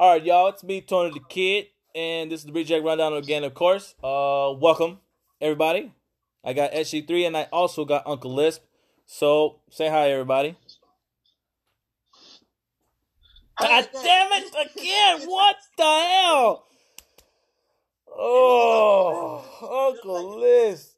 [0.00, 0.48] All right, y'all.
[0.48, 3.94] It's me, Tony Da Kid, and this is the Reject Rundown again, of course.
[4.02, 4.98] Uh, welcome
[5.42, 5.92] everybody.
[6.42, 8.62] I got SG3, and I also got Uncle Lisp.
[9.04, 10.56] So say hi, everybody.
[13.60, 15.28] God damn it again!
[15.28, 16.64] What the hell?
[18.08, 20.96] Oh, Uncle Lisp.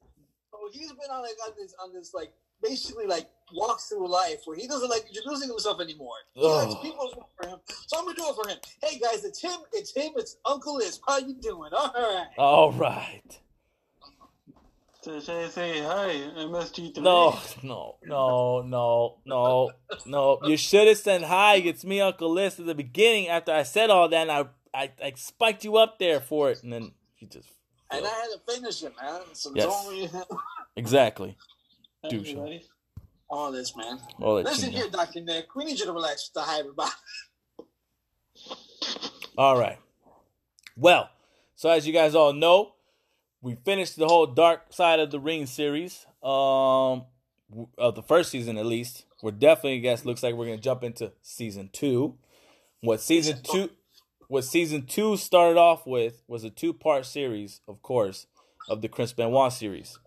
[0.53, 2.33] So he's been on like on this on this like
[2.63, 6.15] basically like walks through life where he doesn't like introducing himself anymore.
[6.35, 6.83] He likes Ugh.
[6.83, 7.59] people to for him.
[7.87, 8.59] So I'm gonna do it for him.
[8.83, 11.01] Hey guys, it's him, it's him, it's Uncle Liz.
[11.07, 11.71] How you doing?
[11.73, 12.27] All right.
[12.39, 13.41] All right.
[15.03, 16.99] So should I say hi, MSG3?
[16.99, 19.71] No, no, no, no, no,
[20.07, 20.39] no.
[20.45, 21.57] You should have said hi.
[21.57, 23.27] It's me, Uncle List, at the beginning.
[23.27, 26.63] After I said all that, and I, I, I spiked you up there for it,
[26.63, 27.49] and then you just
[27.91, 29.23] And I had to finish it, man.
[29.33, 29.67] So Yes.
[29.67, 30.29] don't
[30.77, 31.37] exactly.
[32.05, 32.37] Hi, douche.
[33.33, 33.99] All this, man.
[34.21, 35.23] All Listen here, Dr.
[35.23, 35.55] Nick.
[35.57, 36.29] We need you to relax.
[36.29, 36.91] with the hi everybody.
[39.39, 39.79] All right.
[40.77, 41.11] Well,
[41.55, 42.75] so as you guys all know,
[43.41, 46.07] we finished the whole Dark Side of the Ring series.
[46.23, 47.07] Um,
[47.79, 49.05] of the first season at least.
[49.23, 52.17] We're definitely, I guess, looks like we're gonna jump into season two.
[52.81, 53.71] What season two?
[54.29, 58.27] What season two started off with was a two-part series, of course,
[58.69, 59.99] of the Chris Benoit series,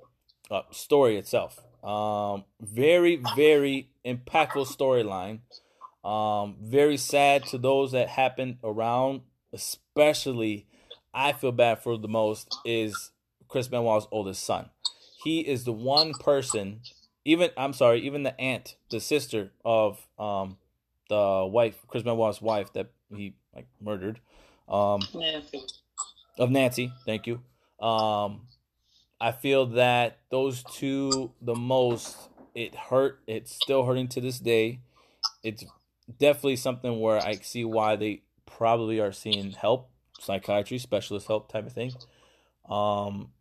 [0.49, 1.59] uh, story itself.
[1.85, 5.39] Um, very, very impactful storyline.
[6.03, 9.21] Um, very sad to those that happened around,
[9.53, 10.67] especially
[11.13, 13.11] I feel bad for the most is
[13.47, 14.69] Chris Benoit's oldest son.
[15.23, 16.81] He is the one person,
[17.23, 20.57] even I'm sorry, even the aunt, the sister of um
[21.09, 24.19] the wife, Chris Benoit's wife that he like murdered,
[24.67, 25.65] um Nancy.
[26.37, 26.91] of Nancy.
[27.05, 27.41] Thank you.
[27.79, 28.47] Um,
[29.19, 32.29] I feel that those two the most.
[32.53, 33.19] It hurt.
[33.27, 34.79] It's still hurting to this day.
[35.43, 35.65] It's
[36.19, 41.65] definitely something where I see why they probably are seeing help, psychiatry specialist help type
[41.65, 41.91] of thing.
[42.69, 43.31] Um,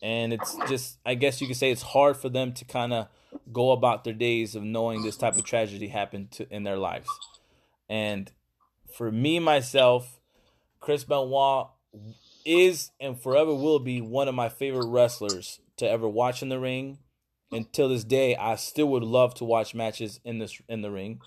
[0.00, 3.08] and it's just I guess you could say it's hard for them to kind of
[3.52, 7.08] go about their days of knowing this type of tragedy happened to in their lives.
[7.88, 8.30] And
[8.96, 10.20] for me myself,
[10.80, 11.68] Chris Benoit
[12.48, 16.58] is and forever will be one of my favorite wrestlers to ever watch in the
[16.58, 16.98] ring.
[17.52, 21.20] Until this day, I still would love to watch matches in this in the ring.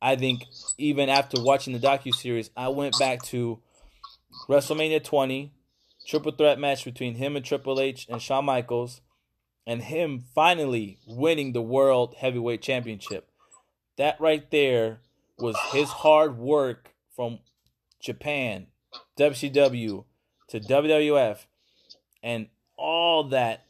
[0.00, 0.44] I think
[0.78, 3.60] even after watching the docu series, I went back to
[4.48, 5.52] WrestleMania 20,
[6.06, 9.00] triple threat match between him and Triple H and Shawn Michaels,
[9.66, 13.28] and him finally winning the World Heavyweight Championship.
[13.96, 15.00] That right there
[15.38, 17.40] was his hard work from
[18.00, 18.68] Japan,
[19.18, 20.04] WCW
[20.58, 21.46] to WWF,
[22.22, 23.66] and all that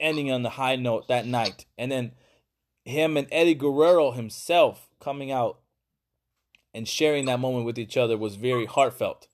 [0.00, 1.66] ending on the high note that night.
[1.78, 2.12] And then
[2.84, 5.58] him and Eddie Guerrero himself coming out
[6.74, 9.28] and sharing that moment with each other was very heartfelt.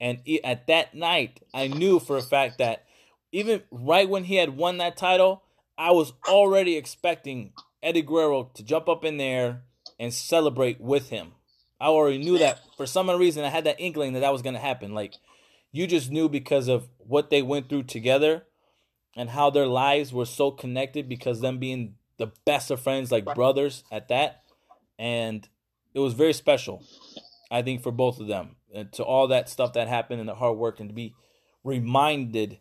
[0.00, 2.86] And at that night, I knew for a fact that
[3.32, 5.42] even right when he had won that title,
[5.76, 7.52] I was already expecting
[7.82, 9.62] Eddie Guerrero to jump up in there
[9.98, 11.32] and celebrate with him.
[11.80, 14.54] I already knew that for some reason I had that inkling that that was going
[14.54, 14.94] to happen.
[14.94, 15.14] Like
[15.72, 18.44] you just knew because of what they went through together
[19.16, 23.24] and how their lives were so connected because them being the best of friends like
[23.34, 24.42] brothers at that.
[24.98, 25.48] And
[25.94, 26.84] it was very special
[27.50, 28.56] I think for both of them.
[28.72, 31.14] And to all that stuff that happened and the hard work and to be
[31.64, 32.58] reminded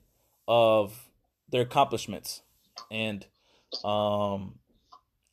[0.47, 1.09] of
[1.49, 2.41] their accomplishments.
[2.89, 3.25] And
[3.83, 4.55] um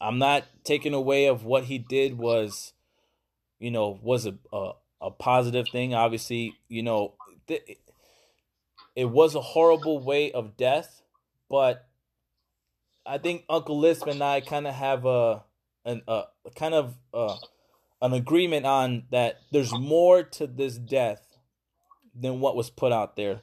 [0.01, 2.75] I'm not taking away of what he did was
[3.59, 5.95] you know was a a, a positive thing.
[5.95, 7.15] Obviously you know
[7.47, 7.79] th-
[8.95, 11.03] it was a horrible way of death
[11.49, 11.87] but
[13.07, 15.45] I think Uncle Lisp and I kind of have a
[15.85, 16.25] an a
[16.57, 17.37] kind of uh
[18.03, 21.39] an agreement on that there's more to this death
[22.15, 23.43] than what was put out there.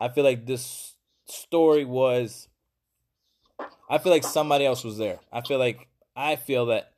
[0.00, 0.94] I feel like this
[1.26, 2.48] story was
[3.88, 5.20] I feel like somebody else was there.
[5.32, 6.92] I feel like I feel that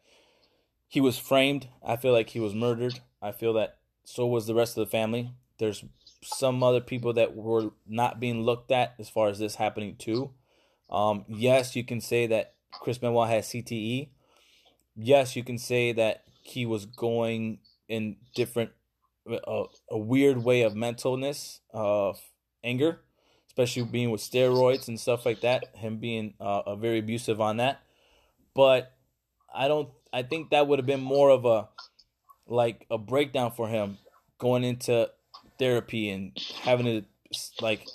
[0.89, 1.69] he was framed.
[1.85, 3.01] I feel like he was murdered.
[3.23, 5.33] I feel that so was the rest of the family.
[5.59, 5.85] There's
[6.23, 10.31] some other people that were not being looked at as far as this happening too.
[10.91, 14.09] Um, yes, you can say that Chris Benoit has CTE.
[14.97, 17.59] Yes, you can say that he was going
[17.89, 18.71] in different,
[19.29, 22.21] uh, a weird way of mentalness, of
[22.63, 23.01] anger,
[23.47, 25.65] especially being with steroids and stuff like that.
[25.77, 27.81] Him being uh, a very abusive on that,
[28.55, 28.93] but
[29.55, 29.89] I don't.
[30.13, 31.69] I think that would have been more of a
[32.47, 33.99] like a breakdown for him
[34.39, 35.09] going into
[35.61, 37.05] therapy and having to
[37.61, 37.87] like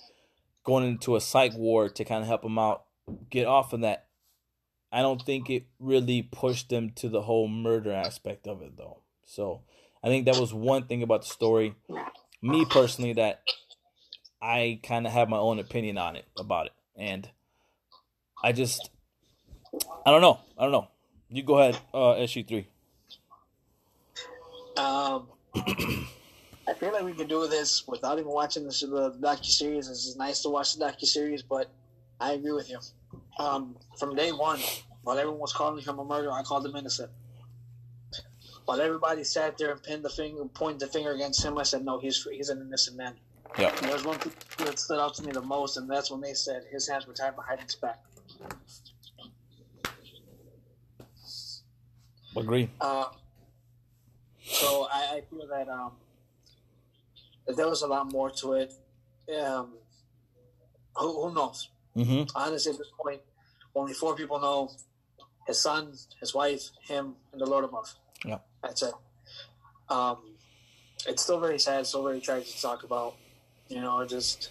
[0.64, 2.86] going into a psych ward to kind of help him out
[3.30, 4.06] get off of that.
[4.92, 9.00] I don't think it really pushed them to the whole murder aspect of it though.
[9.26, 9.62] So
[10.04, 11.76] I think that was one thing about the story,
[12.42, 13.42] me personally, that
[14.42, 17.28] I kind of have my own opinion on it about it, and
[18.44, 18.90] I just
[20.06, 20.40] I don't know.
[20.58, 20.88] I don't know.
[21.30, 22.68] You go ahead, uh, SG three.
[24.78, 25.28] Um,
[26.68, 29.88] I feel like we could do this without even watching the, the docu series.
[29.90, 31.70] It's nice to watch the docu series, but
[32.20, 32.80] I agree with you.
[33.38, 34.60] Um, from day one,
[35.04, 37.12] while everyone was calling him a murderer, I called him innocent.
[38.66, 41.86] While everybody sat there and pinned the finger, pointed the finger against him, I said,
[41.86, 43.14] "No, he's he's an innocent man."
[43.60, 43.70] Yeah.
[43.76, 44.18] And there's one
[44.58, 47.14] that stood out to me the most, and that's when they said his hands were
[47.14, 48.02] tied behind his back.
[52.36, 52.70] Agree.
[52.82, 53.06] Uh,
[54.44, 55.92] so I, I feel that um,
[57.48, 58.74] there was a lot more to it.
[59.44, 59.74] Um,
[60.96, 61.70] who, who knows?
[61.96, 62.36] Mm-hmm.
[62.36, 63.22] Honestly, at this point,
[63.76, 64.72] only four people know:
[65.48, 67.94] his son, his wife, him, and the Lord above.
[68.24, 68.40] Yeah.
[68.64, 68.94] That's it.
[69.90, 70.18] Um,
[71.08, 73.16] it's still very sad, still very tragic to talk about.
[73.68, 74.50] You know, just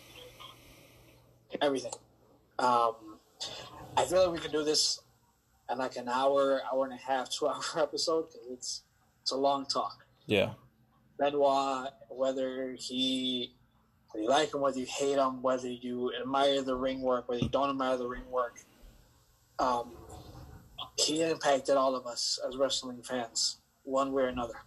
[1.61, 1.93] everything.
[2.59, 2.95] Um,
[3.97, 5.01] I feel like we could do this
[5.71, 8.83] in like an hour, hour and a half, two hour episode because it's
[9.23, 10.07] it's a long talk.
[10.27, 10.51] Yeah.
[11.19, 13.55] Benoit, whether he
[14.11, 17.43] whether you like him, whether you hate him, whether you admire the ring work, whether
[17.43, 18.61] you don't admire the ring work,
[19.59, 19.93] um,
[20.97, 24.63] he impacted all of us as wrestling fans, one way or another.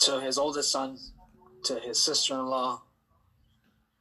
[0.00, 0.98] To his oldest son,
[1.64, 2.82] to his sister-in-law,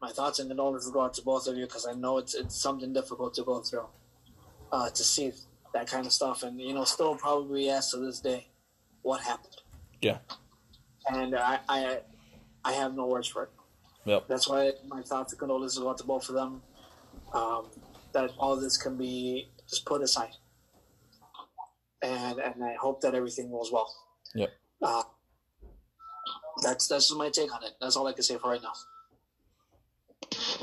[0.02, 2.62] my thoughts and condolences go out to both of you because I know it's it's
[2.62, 3.88] something difficult to go through,
[4.69, 5.31] uh, to see
[5.74, 8.48] that kind of stuff, and you know, still probably asked to this day,
[9.02, 9.62] what happened?
[10.04, 10.18] Yeah.
[11.10, 12.00] And I, I,
[12.64, 13.50] I have no words for it.
[14.06, 14.28] Yep.
[14.28, 16.62] That's why my thoughts and condolences go out to both of them.
[17.34, 17.68] Um,
[18.14, 20.36] that all this can be just put aside,
[22.04, 23.92] and and I hope that everything goes well.
[24.36, 24.52] Yep.
[24.82, 25.04] Uh,
[26.62, 27.72] that's that's just my take on it.
[27.82, 28.74] That's all I can say for right now.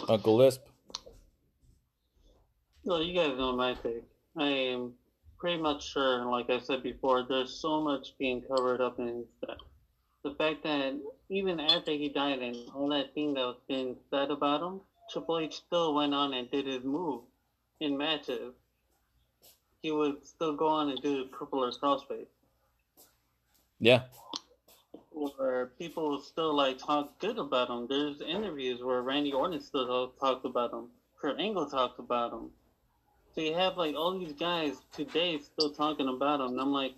[0.08, 0.62] Uncle Lisp.
[2.84, 4.04] No, you guys know my take.
[4.36, 4.92] I am
[5.40, 9.56] pretty much sure, like I said before, there's so much being covered up in that.
[10.22, 11.00] The fact that
[11.30, 15.38] even after he died and all that thing that was being said about him, Triple
[15.38, 17.22] H still went on and did his move
[17.80, 18.52] in matches.
[19.82, 22.26] He would still go on and do the crippler crossface.
[23.78, 24.02] Yeah.
[25.10, 27.86] Where people still like talk good about him.
[27.88, 30.88] There's interviews where Randy Orton still talked about him.
[31.18, 32.50] Kurt Angle talked about him.
[33.34, 36.48] So you have like all these guys today still talking about him.
[36.48, 36.94] And I'm like,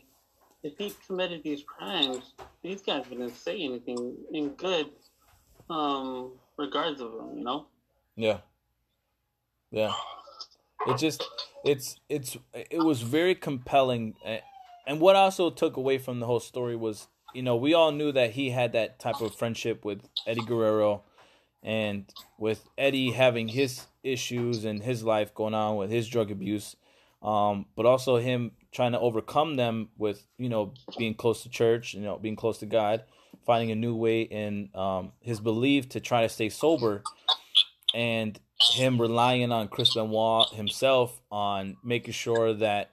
[0.62, 4.90] if he committed these crimes, these guys wouldn't say anything in good
[5.69, 7.67] um regards of him, you know?
[8.17, 8.38] Yeah.
[9.70, 9.93] Yeah.
[10.87, 11.25] It just
[11.64, 14.14] it's it's it was very compelling
[14.87, 18.11] and what also took away from the whole story was you know we all knew
[18.12, 21.02] that he had that type of friendship with Eddie Guerrero
[21.62, 26.76] and with Eddie having his issues and his life going on with his drug abuse
[27.22, 31.94] um, but also him trying to overcome them with you know being close to church
[31.94, 33.04] you know being close to God
[33.46, 37.02] finding a new way in um, his belief to try to stay sober
[37.94, 38.38] and
[38.70, 42.90] him relying on Chris Benoit himself on making sure that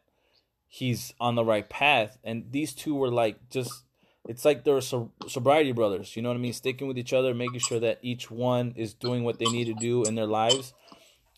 [0.67, 2.17] he's on the right path.
[2.23, 3.71] And these two were like just,
[4.27, 6.15] it's like they're so, sobriety brothers.
[6.15, 6.53] You know what I mean?
[6.53, 9.73] Sticking with each other, making sure that each one is doing what they need to
[9.73, 10.73] do in their lives,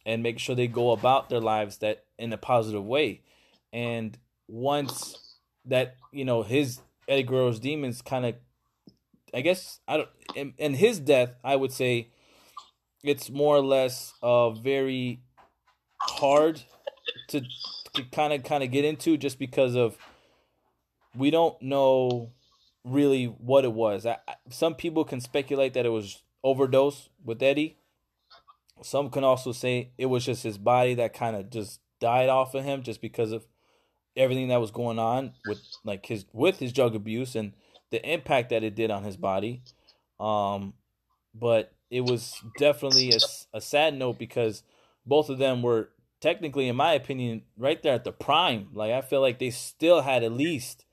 [0.05, 3.21] and make sure they go about their lives that in a positive way.
[3.73, 4.17] And
[4.47, 8.35] once that you know his Eddie Guerrero's demons kind of,
[9.33, 12.09] I guess I don't, in, in his death, I would say
[13.03, 15.21] it's more or less uh very
[15.99, 16.61] hard
[17.29, 17.41] to,
[18.11, 19.97] kind of kind of get into just because of
[21.15, 22.31] we don't know
[22.83, 24.05] really what it was.
[24.05, 24.17] I,
[24.49, 27.77] some people can speculate that it was overdose with Eddie.
[28.83, 32.55] Some can also say it was just his body that kind of just died off
[32.55, 33.45] of him just because of
[34.15, 37.53] everything that was going on with like his with his drug abuse and
[37.91, 39.61] the impact that it did on his body.
[40.19, 40.73] Um,
[41.33, 44.63] but it was definitely a, a sad note because
[45.05, 45.89] both of them were
[46.21, 48.69] technically, in my opinion, right there at the prime.
[48.73, 50.85] Like I feel like they still had at least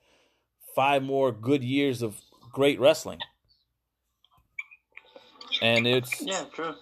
[0.74, 2.20] five more good years of
[2.52, 3.20] great wrestling.
[5.60, 6.74] And it's yeah, true.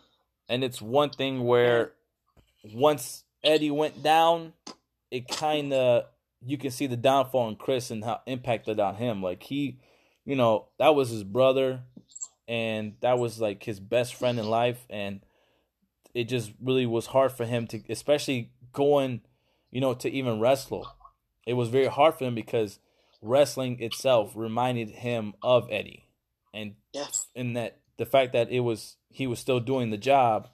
[0.49, 1.93] And it's one thing where
[2.75, 4.53] once Eddie went down,
[5.11, 6.05] it kind of
[6.45, 9.23] you can see the downfall in Chris and how impacted on him.
[9.23, 9.81] Like he,
[10.25, 11.81] you know, that was his brother
[12.47, 14.87] and that was like his best friend in life.
[14.89, 15.21] And
[16.15, 19.23] it just really was hard for him to especially going
[19.71, 20.89] you know to even wrestle.
[21.47, 22.79] It was very hard for him because
[23.21, 26.09] wrestling itself reminded him of Eddie,
[26.55, 26.77] and
[27.35, 30.49] in that the fact that it was he was still doing the job,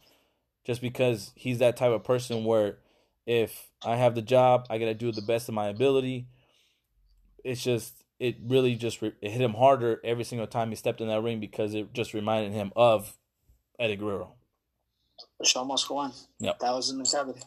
[0.65, 2.79] just because he's that type of person where
[3.27, 6.29] if I have the job, I gotta do the best of my ability.
[7.45, 11.01] It's just it really just re- it hit him harder every single time he stepped
[11.01, 13.17] in that ring because it just reminded him of
[13.79, 14.35] Eddie Guerrero.
[15.41, 16.13] The show must go on.
[16.39, 16.59] Yep.
[16.61, 17.41] That was in the mentality.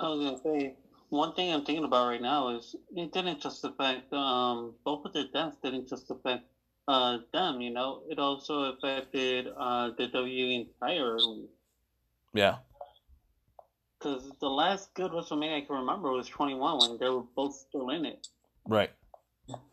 [0.00, 0.74] I was gonna say
[1.10, 5.12] one thing I'm thinking about right now is it didn't just affect um both of
[5.12, 6.44] their deaths didn't just affect
[6.88, 8.02] uh them, you know.
[8.08, 11.48] It also affected uh the WWE entirely.
[12.34, 12.56] Yeah,
[13.98, 17.90] Because the last good WrestleMania I can remember was 21 when they were both still
[17.90, 18.26] in it.
[18.66, 18.90] right.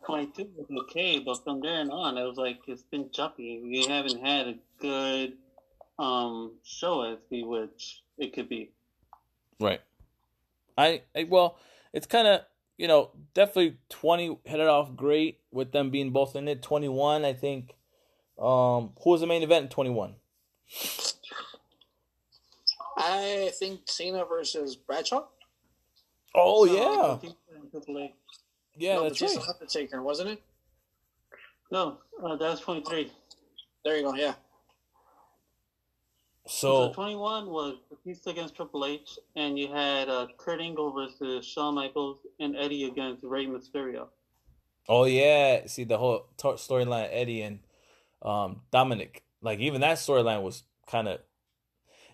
[0.06, 3.60] 22 was okay, but from there on, it was like it's been choppy.
[3.64, 5.38] We haven't had a good
[5.98, 8.70] um show as we which it could be.
[9.58, 9.80] Right.
[10.76, 11.56] I, I well,
[11.92, 12.42] it's kind of
[12.82, 16.62] you know definitely twenty hit it off great with them being both in it.
[16.62, 17.76] Twenty one, I think.
[18.36, 20.16] Um, who was the main event in twenty one?
[22.98, 25.26] I think Cena versus Bradshaw.
[26.34, 28.10] Oh So, yeah, Batista and Triple H.
[28.76, 29.48] yeah, no, that's right.
[29.48, 30.42] Undertaker, wasn't it?
[31.70, 33.12] No, uh, that was 23.
[33.84, 34.14] There you go.
[34.14, 34.34] Yeah.
[36.46, 41.44] So, So 21 was Batista against Triple H, and you had uh, Kurt Angle versus
[41.46, 44.08] Shawn Michaels and Eddie against Rey Mysterio.
[44.88, 47.60] oh yeah, see the whole t- storyline Eddie and
[48.22, 49.24] um Dominic.
[49.40, 51.20] Like even that storyline was kind of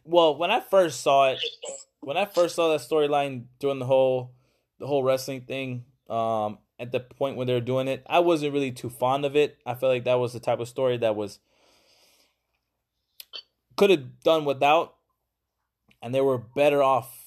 [0.04, 1.38] well when I first saw it.
[2.00, 4.34] when I first saw that storyline during the whole
[4.78, 8.52] the whole wrestling thing, um, at the point when they were doing it, I wasn't
[8.52, 9.58] really too fond of it.
[9.66, 11.40] I felt like that was the type of story that was
[13.78, 14.96] could have done without,
[16.02, 17.24] and they were better off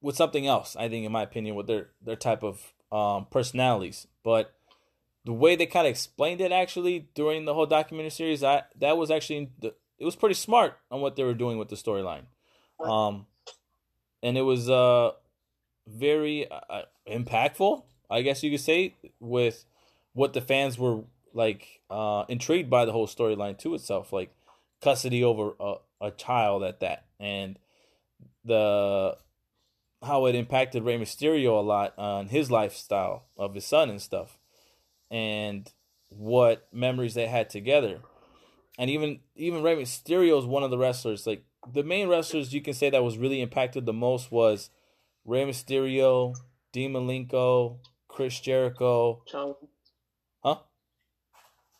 [0.00, 0.76] with something else.
[0.76, 4.06] I think, in my opinion, with their their type of um, personalities.
[4.22, 4.54] But
[5.24, 8.96] the way they kind of explained it, actually, during the whole documentary series, I that
[8.96, 12.24] was actually the, it was pretty smart on what they were doing with the storyline.
[12.80, 13.26] Um,
[14.22, 15.12] and it was uh
[15.86, 19.64] very uh, impactful, I guess you could say, with
[20.12, 21.02] what the fans were
[21.32, 24.34] like uh intrigued by the whole storyline to itself, like
[24.82, 27.58] custody over a, a child at that, and
[28.44, 29.16] the
[30.02, 34.38] how it impacted Rey Mysterio a lot on his lifestyle of his son and stuff,
[35.10, 35.72] and
[36.08, 38.00] what memories they had together,
[38.78, 41.26] and even even Rey Mysterio is one of the wrestlers.
[41.26, 44.70] Like the main wrestlers you can say that was really impacted the most was
[45.24, 46.34] Rey Mysterio,
[46.72, 49.56] Dean Malenko, Chris Jericho, Chavo,
[50.42, 50.58] huh?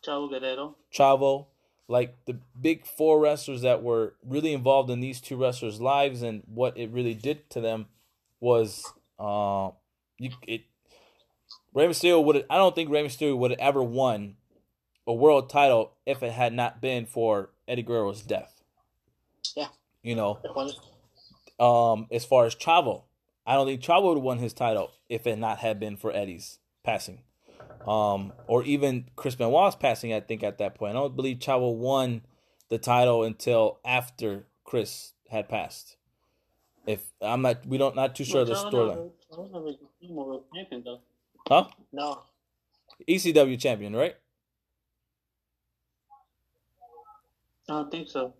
[0.05, 0.75] Chavo Guerrero.
[0.93, 1.47] Chavo,
[1.87, 6.43] like the big four wrestlers that were really involved in these two wrestlers' lives and
[6.45, 7.87] what it really did to them
[8.39, 8.85] was
[9.19, 9.69] uh
[10.17, 10.61] you it
[11.73, 14.35] Rey Mysterio would I don't think Rey Mysterio would have ever won
[15.07, 18.61] a world title if it had not been for Eddie Guerrero's death.
[19.55, 19.67] Yeah.
[20.01, 20.39] You know,
[21.59, 23.03] um, as far as Chavo,
[23.45, 26.13] I don't think Chavo would have won his title if it not had been for
[26.13, 27.19] Eddie's passing.
[27.87, 30.91] Um, or even Chris Benoit's passing, I think at that point.
[30.95, 32.21] I don't believe Chavo won
[32.69, 35.97] the title until after Chris had passed.
[36.85, 39.65] If I'm not, we don't not too sure of the storyline, never- Chavo never
[39.99, 40.99] became a world champion, though.
[41.47, 41.65] huh?
[41.91, 42.21] no.
[43.07, 44.15] ECW champion, right?
[47.69, 48.33] I don't think so.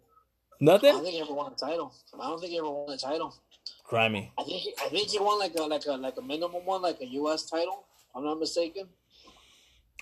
[0.59, 0.89] Nothing.
[0.89, 1.93] I don't think he ever won a title.
[2.19, 3.33] I don't think he ever won a title.
[3.85, 4.31] Grimy.
[4.37, 6.81] I think he, I think he won like a like a like a minimum one,
[6.81, 7.43] like a U.S.
[7.49, 7.83] title.
[8.09, 8.87] If I'm not mistaken.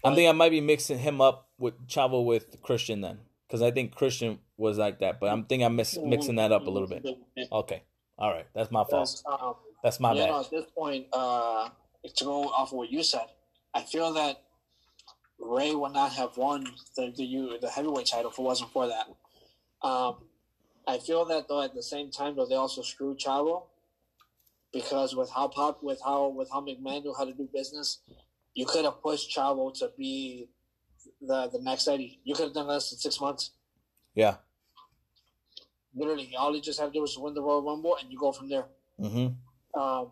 [0.03, 3.71] I think I might be mixing him up with Chavo with Christian then, because I
[3.71, 5.19] think Christian was like that.
[5.19, 7.05] But I'm think I'm mix, mixing that up a little bit.
[7.51, 7.83] Okay,
[8.17, 9.21] all right, that's my fault.
[9.25, 10.29] Um, That's my you bad.
[10.29, 11.69] know, at this point, uh,
[12.15, 13.25] to go off of what you said,
[13.73, 14.41] I feel that
[15.39, 16.65] Rey would not have won
[16.95, 19.07] the the, the heavyweight title if it wasn't for that.
[19.87, 20.17] Um,
[20.87, 23.63] I feel that though at the same time though they also screwed Chavo
[24.73, 27.99] because with how pop with how with how McMahon knew how to do business,
[28.53, 30.49] you could have pushed Chavo to be
[31.21, 32.19] the the next Eddie.
[32.23, 33.51] You could have done less than six months.
[34.15, 34.35] Yeah.
[35.93, 38.31] Literally, all you just have to do is win the Royal Rumble and you go
[38.31, 38.65] from there.
[38.99, 39.79] Mm-hmm.
[39.79, 40.11] Um,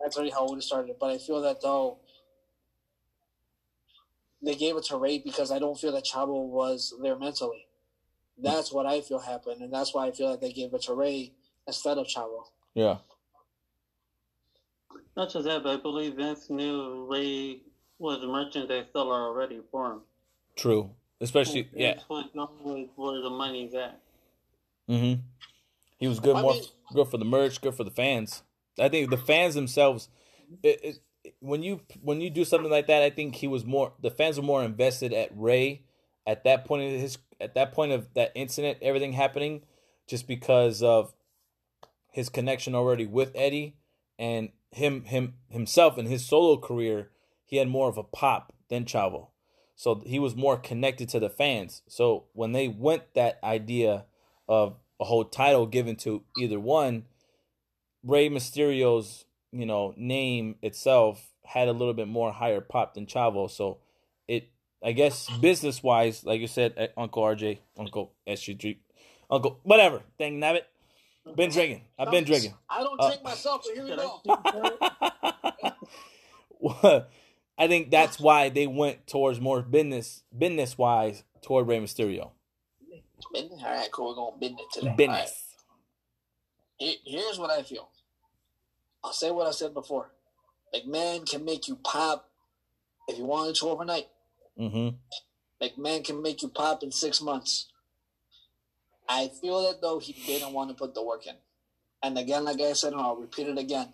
[0.00, 0.96] that's already how it would have started.
[1.00, 1.98] But I feel that though
[4.42, 7.66] they gave it to Rey because I don't feel that Chavo was there mentally.
[8.40, 10.94] That's what I feel happened, and that's why I feel that they gave it to
[10.94, 11.32] Rey
[11.66, 12.44] instead of Chavo.
[12.74, 12.98] Yeah.
[15.18, 17.62] Not just that, but I believe Vince knew Rey
[17.98, 20.00] was a merchandise seller already for him.
[20.54, 20.90] True.
[21.20, 21.94] Especially yeah.
[21.94, 24.00] Vince was knowing where the money's at.
[24.88, 25.20] Mm-hmm.
[25.98, 28.44] He was good I more mean- good for the merch, good for the fans.
[28.78, 30.08] I think the fans themselves,
[30.62, 33.94] it, it when you when you do something like that, I think he was more
[34.00, 35.82] the fans were more invested at Rey
[36.28, 39.62] at that point of his at that point of that incident, everything happening,
[40.06, 41.12] just because of
[42.12, 43.74] his connection already with Eddie
[44.16, 47.10] and him him himself in his solo career,
[47.44, 49.28] he had more of a pop than Chavo.
[49.74, 51.82] So he was more connected to the fans.
[51.88, 54.06] So when they went that idea
[54.48, 57.04] of a whole title given to either one,
[58.02, 63.50] Rey Mysterio's, you know, name itself had a little bit more higher pop than Chavo.
[63.50, 63.78] So
[64.26, 64.50] it
[64.82, 68.78] I guess business wise, like you said, eh, Uncle RJ, Uncle SG3,
[69.30, 70.62] Uncle whatever, dang nabbit.
[71.36, 71.82] Been drinking.
[71.98, 72.54] I've been drinking.
[72.68, 73.96] I don't drink uh, myself, but here we
[76.74, 77.04] go.
[77.58, 82.30] I think that's why they went towards more business, business wise, toward Rey Mysterio.
[83.32, 83.62] Business.
[83.64, 84.08] All right, cool.
[84.10, 84.94] We're going business today.
[84.96, 85.44] Business.
[86.80, 86.96] Right.
[87.04, 87.88] Here's what I feel.
[89.02, 90.10] I'll say what I said before.
[90.74, 92.30] McMahon can make you pop
[93.08, 94.06] if you wanted to overnight.
[94.58, 94.96] Mm-hmm.
[95.64, 97.68] McMahon can make you pop in six months.
[99.08, 101.34] I feel that though he didn't want to put the work in.
[102.02, 103.88] And again, like I said, and I'll repeat it again.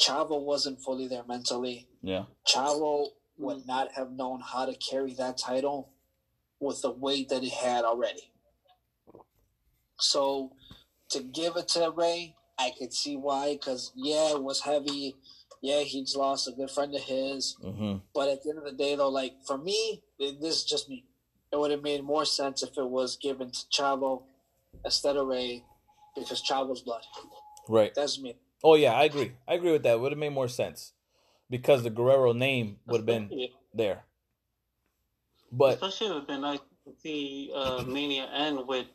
[0.00, 1.86] Chavo wasn't fully there mentally.
[2.02, 2.24] Yeah.
[2.46, 3.08] Chavo
[3.38, 5.90] would not have known how to carry that title
[6.58, 8.32] with the weight that he had already.
[9.98, 10.52] So
[11.10, 15.16] to give it to Rey, I could see why, because yeah, it was heavy.
[15.62, 17.56] Yeah, he's lost a good friend of his.
[17.62, 17.98] Mm-hmm.
[18.14, 21.04] But at the end of the day, though, like for me, this is just me
[21.52, 24.22] it would have made more sense if it was given to Chavo
[24.84, 25.64] instead of Rey
[26.16, 27.02] because Chavo's blood.
[27.68, 27.92] Right.
[27.94, 28.36] That's me.
[28.62, 29.32] Oh yeah, I agree.
[29.48, 29.94] I agree with that.
[29.94, 30.92] It would have made more sense
[31.48, 34.04] because the Guerrero name would have been there.
[35.50, 38.86] But especially it would have been nice to see uh, Mania end with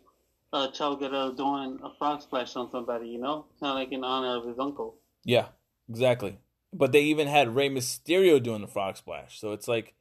[0.53, 3.07] uh, Chavo Guerrero doing a frog splash on somebody.
[3.09, 4.95] You know, kind of like in honor of his uncle.
[5.23, 5.47] Yeah,
[5.89, 6.37] exactly.
[6.71, 9.95] But they even had Rey Mysterio doing the frog splash, so it's like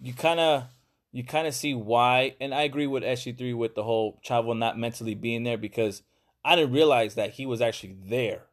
[0.00, 0.64] you kind of
[1.12, 2.36] you kind of see why.
[2.40, 6.02] And I agree with SG3 with the whole Chavo not mentally being there because
[6.44, 8.46] I didn't realize that he was actually there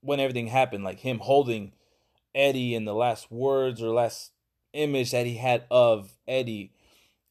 [0.00, 0.84] when everything happened.
[0.84, 1.72] Like him holding
[2.34, 4.32] Eddie in the last words or last
[4.72, 6.72] image that he had of Eddie.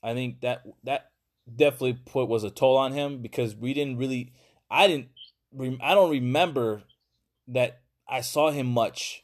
[0.02, 1.12] I think that that
[1.54, 4.34] definitely put was a toll on him because we didn't really.
[4.70, 5.10] I didn't.
[5.82, 6.84] I don't remember
[7.48, 9.24] that I saw him much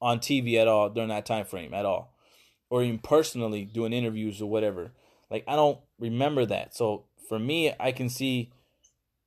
[0.00, 2.11] on TV at all during that time frame at all
[2.72, 4.92] or even personally doing interviews or whatever.
[5.30, 6.74] Like I don't remember that.
[6.74, 8.50] So for me, I can see,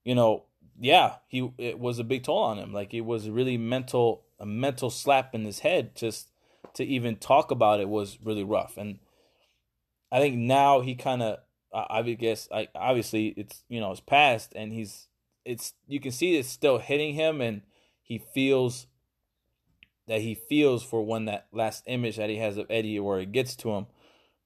[0.04, 0.46] you know,
[0.80, 2.74] yeah, he it was a big toll on him.
[2.74, 6.32] Like it was a really mental a mental slap in his head just
[6.74, 8.78] to even talk about it was really rough.
[8.78, 8.98] And
[10.12, 11.38] I think now he kind of
[11.72, 15.08] I guess I obviously it's you know it's past and he's
[15.46, 17.62] it's you can see it's still hitting him and
[18.02, 18.88] he feels
[20.08, 23.32] that he feels for when that last image that he has of Eddie where it
[23.32, 23.88] gets to him,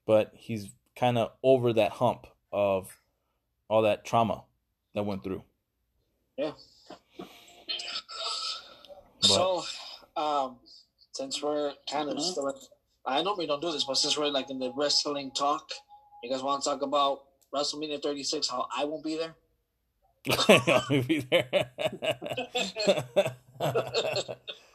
[0.06, 2.98] but he's kind of over that hump of
[3.68, 4.44] all that trauma
[4.96, 5.44] that went through.
[6.38, 6.52] Yeah.
[9.22, 9.64] But, so,
[10.16, 10.58] um,
[11.12, 12.32] since we're kind of mm-hmm.
[12.32, 12.58] still,
[13.06, 15.70] I know we don't do this, but since we're like in the wrestling talk,
[16.24, 17.20] you guys want to talk about
[17.54, 18.48] WrestleMania 36?
[18.48, 19.36] How I won't be there.
[20.68, 21.72] I'll be there.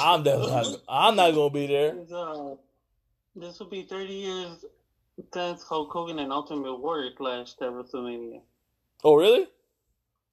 [0.00, 1.94] I'm definitely not, I'm not gonna be there.
[2.14, 2.54] Uh,
[3.34, 4.64] this will be 30 years
[5.32, 8.40] since Hulk Hogan and Ultimate Warrior clashed at WrestleMania.
[9.04, 9.48] Oh, really?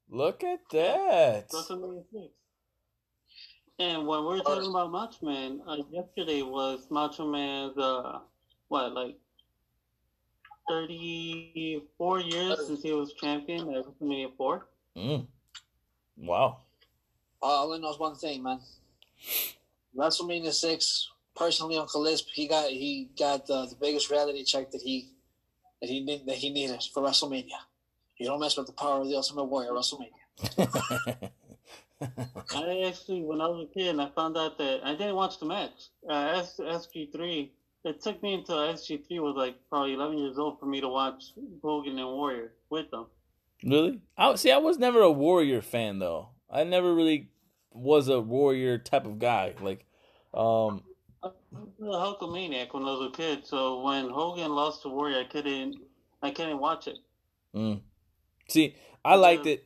[0.10, 1.50] Look at that.
[1.50, 2.26] WrestleMania 6.
[3.80, 8.20] And when we are talking about Macho Man, uh, yesterday was Macho Man's, uh,
[8.68, 9.16] what, like
[10.68, 14.68] 34 years since he was champion at WrestleMania 4?
[14.98, 15.28] Mm.
[16.18, 16.58] Wow.
[17.42, 18.60] All I know is one thing, man.
[19.96, 24.82] WrestleMania six, personally, Uncle Lisp, he got he got the, the biggest reality check that
[24.82, 25.10] he
[25.82, 27.60] that he need, that he needed for WrestleMania.
[28.18, 31.32] You don't mess with the power of the Ultimate Warrior WrestleMania.
[32.02, 35.46] I actually, when I was a kid, I found out that I didn't watch the
[35.46, 35.90] match.
[36.08, 37.52] Uh, SG three.
[37.86, 40.88] It took me until SG three was like probably eleven years old for me to
[40.88, 43.08] watch Hogan and Warrior with them.
[43.64, 44.02] Really?
[44.18, 44.52] I see.
[44.52, 46.30] I was never a Warrior fan though.
[46.50, 47.30] I never really
[47.80, 49.54] was a warrior type of guy.
[49.62, 49.86] Like,
[50.34, 50.84] um,
[51.24, 51.32] I
[51.78, 53.46] was a Hulkamaniac when I was a kid.
[53.46, 55.78] So when Hogan lost to Warrior, I couldn't,
[56.22, 56.98] I couldn't watch it.
[57.56, 57.82] Mm.
[58.48, 59.64] See, I liked it.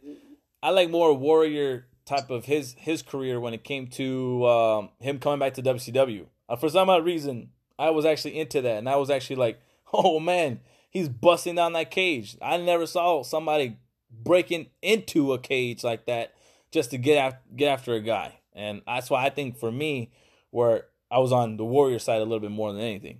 [0.62, 5.19] I like more warrior type of his his career when it came to um, him
[5.19, 6.26] coming back to WCW.
[6.47, 9.60] Uh, for some odd reason, I was actually into that, and I was actually like,
[9.93, 13.78] "Oh man, he's busting down that cage." I never saw somebody
[14.12, 16.34] breaking into a cage like that
[16.73, 18.39] just to get after, get after a guy.
[18.53, 20.12] And that's why I think for me,
[20.49, 23.19] where I was on the Warrior side a little bit more than anything.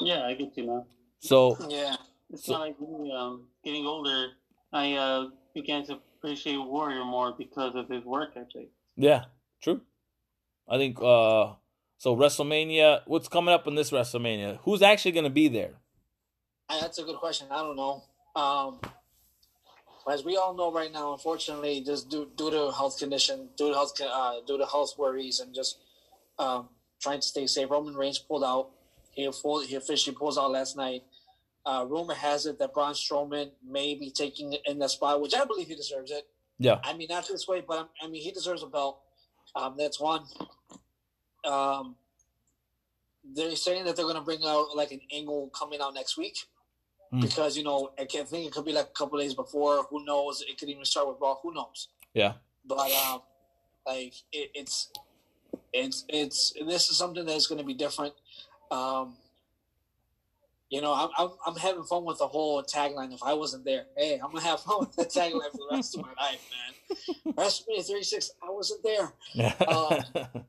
[0.00, 0.86] Yeah, I get you now.
[1.20, 1.96] So Yeah.
[2.30, 4.32] It's So- not like me, um, getting older.
[4.72, 8.68] I uh, began to appreciate Warrior more because of his work ethic.
[8.96, 9.24] yeah,
[9.62, 9.80] true.
[10.68, 11.54] I think uh
[11.96, 13.00] so WrestleMania.
[13.06, 14.58] What's coming up in this WrestleMania?
[14.62, 15.80] Who's actually going to be there?
[16.68, 17.46] That's a good question.
[17.50, 18.04] I don't know.
[18.36, 18.78] Um,
[20.10, 23.74] as we all know right now, unfortunately, just due, due to health condition, due to
[23.74, 25.78] health, uh, due to health worries, and just
[26.38, 26.68] um,
[27.00, 28.70] trying to stay safe, Roman Reigns pulled out.
[29.10, 31.02] He full, he officially pulls out last night.
[31.66, 35.44] Uh, rumor has it that Braun Strowman may be taking in that spot, which I
[35.44, 36.26] believe he deserves it.
[36.58, 39.00] Yeah, I mean, not this way, but I mean, he deserves a belt.
[39.54, 40.24] Um, that's one.
[41.44, 41.96] Um,
[43.34, 46.36] they're saying that they're going to bring out like an angle coming out next week
[47.10, 47.20] Hmm.
[47.20, 49.84] because you know I can't think it could be like a couple days before.
[49.90, 50.42] Who knows?
[50.46, 51.36] It could even start with Raw.
[51.42, 51.88] Who knows?
[52.14, 52.34] yeah,
[52.66, 53.22] But um,
[53.86, 54.90] like it, it's
[55.72, 58.12] it's it's this is something that's going to be different.
[58.70, 59.14] Um,
[60.68, 63.14] you know, I'm, I'm I'm having fun with the whole tagline.
[63.14, 65.96] If I wasn't there, hey, I'm gonna have fun with the tagline for the rest
[65.96, 66.40] of my life,
[67.24, 67.34] man.
[67.34, 69.12] WrestleMania 36, I wasn't there.
[69.66, 70.42] Um,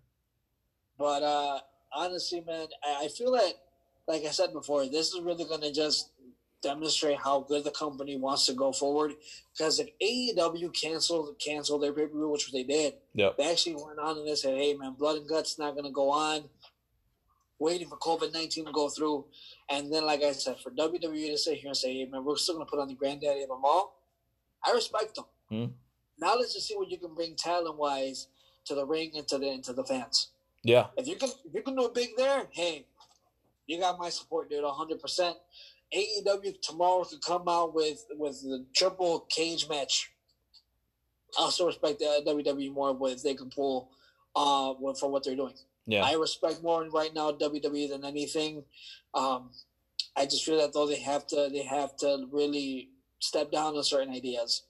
[0.97, 1.59] But uh,
[1.93, 3.53] honestly, man, I, I feel that,
[4.07, 6.11] like I said before, this is really going to just
[6.61, 9.15] demonstrate how good the company wants to go forward.
[9.51, 13.37] Because if AEW canceled canceled their pay per view, which they did, Yep.
[13.37, 15.91] they actually went on and they said, "Hey, man, Blood and Guts not going to
[15.91, 16.49] go on."
[17.59, 19.25] Waiting for COVID nineteen to go through,
[19.69, 22.37] and then, like I said, for WWE to sit here and say, "Hey, man, we're
[22.37, 24.01] still going to put on the granddaddy of them all,"
[24.63, 25.25] I respect them.
[25.49, 25.65] Hmm.
[26.17, 28.27] Now let's just see what you can bring talent wise
[28.65, 30.29] to the ring and to the and to the fans.
[30.63, 32.85] yeah, If you can, if you can do it big there, hey,
[33.67, 35.35] you got my support, dude, hundred percent.
[35.93, 40.11] AEW tomorrow could come out with with the triple cage match.
[41.37, 43.89] I also respect the WWE more if they can pull
[44.35, 45.53] uh for what they're doing.
[45.87, 48.63] yeah, I respect more right now WWE than anything.
[49.13, 49.49] Um,
[50.15, 53.83] I just feel that though they have to they have to really step down on
[53.83, 54.63] certain ideas.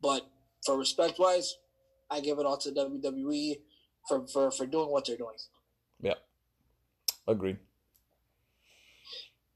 [0.00, 0.26] But
[0.64, 1.56] for respect wise,
[2.10, 3.60] I give it all to WWE
[4.08, 5.36] for, for, for doing what they're doing.
[6.00, 6.14] Yeah.
[7.26, 7.58] Agreed.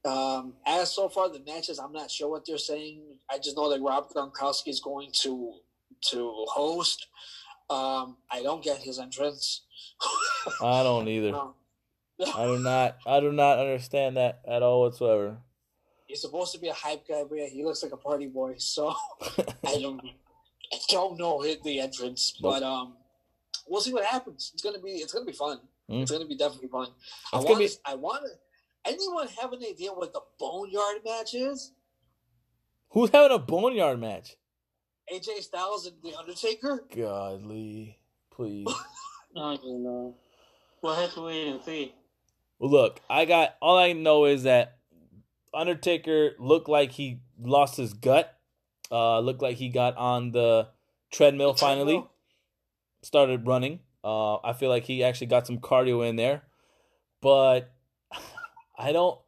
[0.07, 3.01] Um, as so far the matches, I'm not sure what they're saying.
[3.29, 5.53] I just know that Rob Gronkowski is going to
[6.09, 7.07] to host.
[7.69, 9.63] Um, I don't get his entrance.
[10.63, 11.35] I don't either.
[11.35, 11.53] Um,
[12.35, 12.97] I do not.
[13.05, 15.37] I do not understand that at all whatsoever.
[16.07, 18.55] he's supposed to be a hype guy, but yeah, he looks like a party boy.
[18.57, 18.95] So
[19.67, 20.01] I don't,
[20.73, 22.93] I don't know hit the entrance, but um,
[23.67, 24.51] we'll see what happens.
[24.53, 25.59] It's gonna be, it's gonna be fun.
[25.91, 26.03] Mm.
[26.03, 26.87] It's gonna be definitely fun.
[27.33, 28.31] I want, gonna I want to.
[28.87, 31.73] Anyone have an idea what the boneyard match is?
[32.91, 34.35] Who's having a boneyard match?
[35.13, 36.85] AJ Styles and The Undertaker.
[36.95, 37.97] Godly,
[38.31, 38.67] please.
[39.35, 40.15] I don't know.
[40.81, 41.93] We'll have to wait and see.
[42.59, 44.77] Well, look, I got all I know is that
[45.53, 48.33] Undertaker looked like he lost his gut.
[48.91, 50.69] Uh, looked like he got on the
[51.11, 51.93] treadmill The finally.
[51.93, 52.11] treadmill.
[53.03, 53.79] Started running.
[54.03, 56.43] Uh, I feel like he actually got some cardio in there,
[57.21, 57.71] but
[58.77, 59.19] I don't.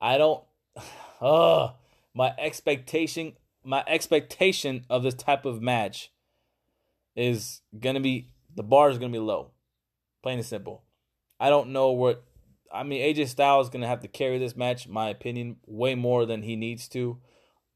[0.00, 0.42] I don't.
[1.20, 1.70] Uh,
[2.16, 3.34] my expectation.
[3.62, 6.10] My expectation of this type of match
[7.14, 9.52] is gonna be the bar is gonna be low,
[10.20, 10.82] plain and simple.
[11.38, 12.24] I don't know what.
[12.74, 16.26] I mean, AJ Styles is gonna have to carry this match, my opinion, way more
[16.26, 17.18] than he needs to.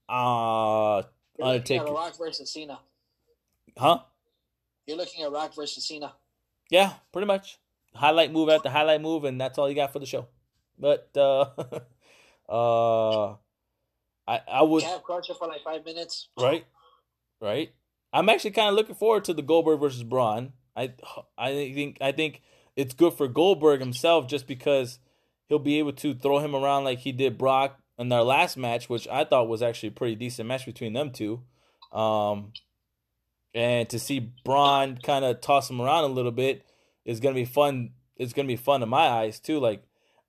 [0.08, 1.02] Uh
[1.38, 2.80] You're looking at Undertaker, Rock versus Cena.
[3.78, 3.98] huh?
[4.86, 6.14] You're looking at Rock versus Cena.
[6.68, 7.60] Yeah, pretty much.
[7.94, 10.26] Highlight move after highlight move, and that's all you got for the show.
[10.78, 11.46] But uh,
[12.48, 13.36] uh,
[14.26, 16.28] I I would Calf crusher for like five minutes.
[16.38, 16.64] right,
[17.40, 17.72] right.
[18.12, 20.52] I'm actually kind of looking forward to the Goldberg versus Braun.
[20.76, 20.92] I
[21.36, 22.42] I think I think
[22.76, 24.98] it's good for Goldberg himself just because
[25.48, 28.88] he'll be able to throw him around like he did Brock in their last match,
[28.88, 31.42] which I thought was actually a pretty decent match between them two.
[31.92, 32.52] Um,
[33.54, 36.62] and to see Braun kind of toss him around a little bit
[37.04, 37.90] is gonna be fun.
[38.16, 39.58] It's gonna be fun in my eyes too.
[39.58, 39.82] Like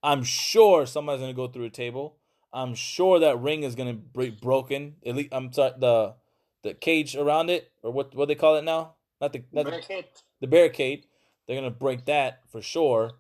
[0.04, 2.18] I'm sure somebody's gonna go through a table.
[2.54, 4.96] I'm sure that ring is gonna break broken.
[5.06, 6.16] At least I'm sorry, the
[6.64, 8.96] the cage around it or what what they call it now?
[9.22, 10.06] Not the not the, Barricade.
[10.42, 11.06] the barricade.
[11.48, 13.12] They're gonna break that for sure.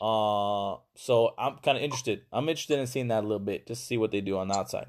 [0.00, 2.22] Uh, so I'm kind of interested.
[2.32, 4.54] I'm interested in seeing that a little bit, just see what they do on the
[4.56, 4.88] outside.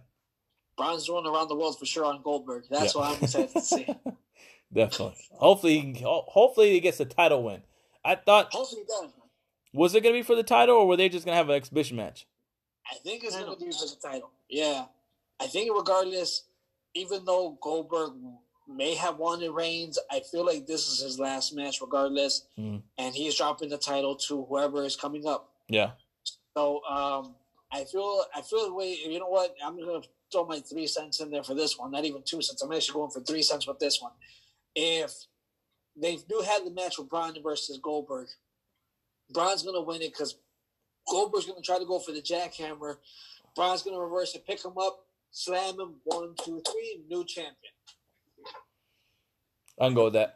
[0.78, 2.66] Braun's doing around the world for sure on Goldberg.
[2.70, 3.02] That's Yeah.
[3.02, 3.88] what I'm excited to see.
[4.74, 5.16] Definitely.
[5.34, 7.62] Hopefully, hopefully he gets a title win.
[8.04, 9.14] I thought Hopefully he does.
[9.76, 11.98] Was it gonna be for the title or were they just gonna have an exhibition
[11.98, 12.26] match?
[12.92, 14.30] I think it's going to be for the title.
[14.48, 14.86] Yeah.
[15.40, 16.44] I think regardless,
[16.94, 18.14] even though Goldberg
[18.68, 20.00] may have won the Reigns.
[20.12, 22.82] I feel like this is his last match, regardless, Mm.
[22.98, 25.52] and he's dropping the title to whoever is coming up.
[25.68, 25.92] Yeah.
[26.58, 27.36] So um,
[27.72, 31.20] I feel I feel the way you know what I'm gonna throw my three cents
[31.20, 31.92] in there for this one.
[31.92, 32.62] Not even two cents.
[32.62, 34.14] I'm actually going for three cents with this one.
[34.76, 35.12] If
[35.96, 38.28] they do have the match with Braun versus Goldberg,
[39.34, 40.38] Braun's gonna win it because
[41.08, 42.98] Goldberg's gonna try to go for the jackhammer.
[43.56, 45.96] Braun's gonna reverse it, pick him up, slam him.
[46.04, 47.02] One, two, three.
[47.10, 47.56] New champion.
[49.80, 50.36] I can go with that.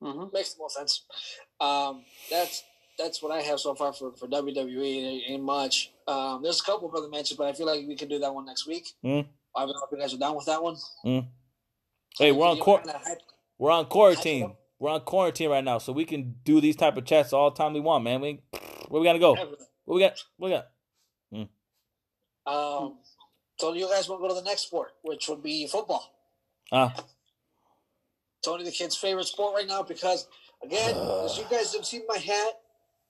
[0.00, 1.04] hmm Makes the most sense.
[1.60, 2.64] Um, that's
[2.98, 4.66] that's what I have so far for, for WWE.
[4.66, 5.92] It ain't much.
[6.06, 8.34] Um, there's a couple of other matches, but I feel like we can do that
[8.34, 8.88] one next week.
[9.04, 9.26] Mm.
[9.56, 10.76] I don't know if you guys are down with that one.
[12.18, 12.86] Hey, we're on You court.
[13.58, 14.54] We're on quarantine.
[14.82, 17.56] We're on quarantine right now, so we can do these type of chats all the
[17.56, 18.20] time we want, man.
[18.20, 18.40] We
[18.88, 19.36] where we gotta go?
[19.84, 20.14] What we got?
[20.38, 20.66] What we got?
[22.44, 22.96] Um,
[23.60, 26.12] so you guys want to go to the next sport, which would be football.
[26.72, 26.92] Ah,
[28.44, 30.26] Tony, the kid's favorite sport right now because,
[30.64, 32.54] again, as you guys have seen my hat,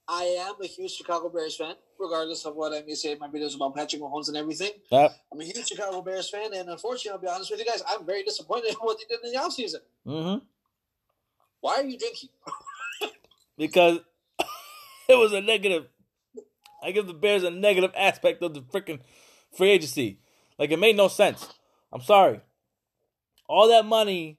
[0.07, 3.29] I am a huge Chicago Bears fan, regardless of what I may say in my
[3.29, 4.73] videos about Patrick Mahomes and everything.
[4.91, 5.13] that.
[5.33, 8.05] I'm a huge Chicago Bears fan, and unfortunately, I'll be honest with you guys, I'm
[8.05, 9.81] very disappointed in what they did in the offseason.
[10.07, 10.45] Mm-hmm.
[11.63, 12.29] Why are you drinking?
[13.59, 13.99] Because
[15.09, 15.87] it was a negative.
[16.83, 19.01] I give the Bears a negative aspect of the freaking
[19.57, 20.19] free agency.
[20.59, 21.49] Like it made no sense.
[21.93, 22.41] I'm sorry.
[23.47, 24.39] All that money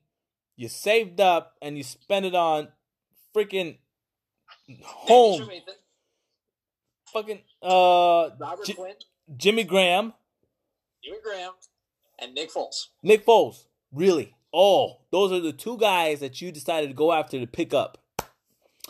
[0.55, 2.69] you saved up and you spend it on
[3.35, 3.77] freaking
[4.83, 5.47] home,
[7.13, 8.95] fucking uh Robert J- Quinn,
[9.37, 10.13] Jimmy Graham,
[11.03, 11.53] Jimmy Graham,
[12.19, 12.87] and Nick Foles.
[13.03, 13.65] Nick Foles.
[13.91, 14.35] Really?
[14.53, 17.97] Oh, those are the two guys that you decided to go after to pick up.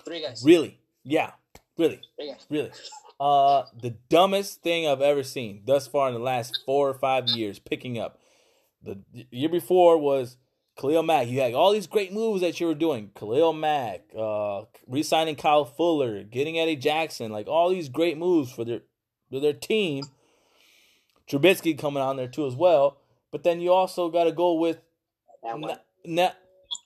[0.03, 0.43] Three guys.
[0.45, 0.79] Really?
[1.03, 1.31] Yeah.
[1.77, 2.01] Really?
[2.17, 2.45] Three guys.
[2.49, 2.71] Really.
[3.19, 7.29] Uh the dumbest thing I've ever seen thus far in the last four or five
[7.29, 8.19] years picking up.
[8.83, 8.99] The
[9.31, 10.37] year before was
[10.77, 11.27] Khalil Mack.
[11.27, 13.11] You had all these great moves that you were doing.
[13.15, 18.65] Khalil Mack, uh re-signing Kyle Fuller, getting Eddie Jackson, like all these great moves for
[18.65, 18.81] their
[19.31, 20.03] for their team.
[21.29, 22.97] Trubisky coming on there too as well.
[23.31, 24.79] But then you also gotta go with
[25.43, 25.77] That one.
[26.05, 26.31] N-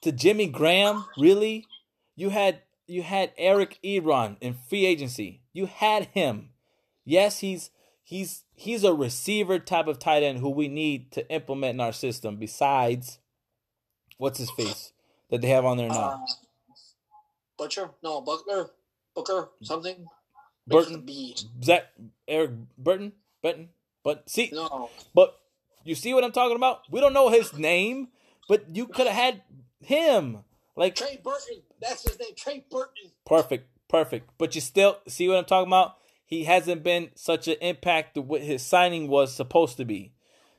[0.02, 1.66] to Jimmy Graham, really?
[2.16, 5.42] You had you had Eric Ebron in free agency.
[5.52, 6.50] You had him.
[7.04, 7.70] Yes, he's
[8.02, 11.92] he's he's a receiver type of tight end who we need to implement in our
[11.92, 12.36] system.
[12.36, 13.18] Besides,
[14.18, 14.92] what's his face
[15.30, 15.94] that they have on there now?
[15.94, 16.18] Uh,
[17.56, 17.90] Butcher?
[18.02, 18.70] No, Buckler?
[19.14, 19.48] Booker?
[19.62, 20.06] Something?
[20.66, 21.34] Burton, B.
[21.64, 21.86] Zach,
[22.28, 23.70] Eric Burton, Burton.
[24.04, 24.90] But see, No.
[25.14, 25.38] but
[25.82, 26.82] you see what I'm talking about?
[26.90, 28.08] We don't know his name,
[28.48, 29.42] but you could have had
[29.80, 30.38] him.
[30.74, 31.62] Like Trey Burton.
[31.80, 32.34] That's his name.
[32.36, 33.12] Trey Burton.
[33.24, 34.30] Perfect, perfect.
[34.38, 35.96] But you still see what I'm talking about?
[36.24, 40.12] He hasn't been such an impact to what his signing was supposed to be.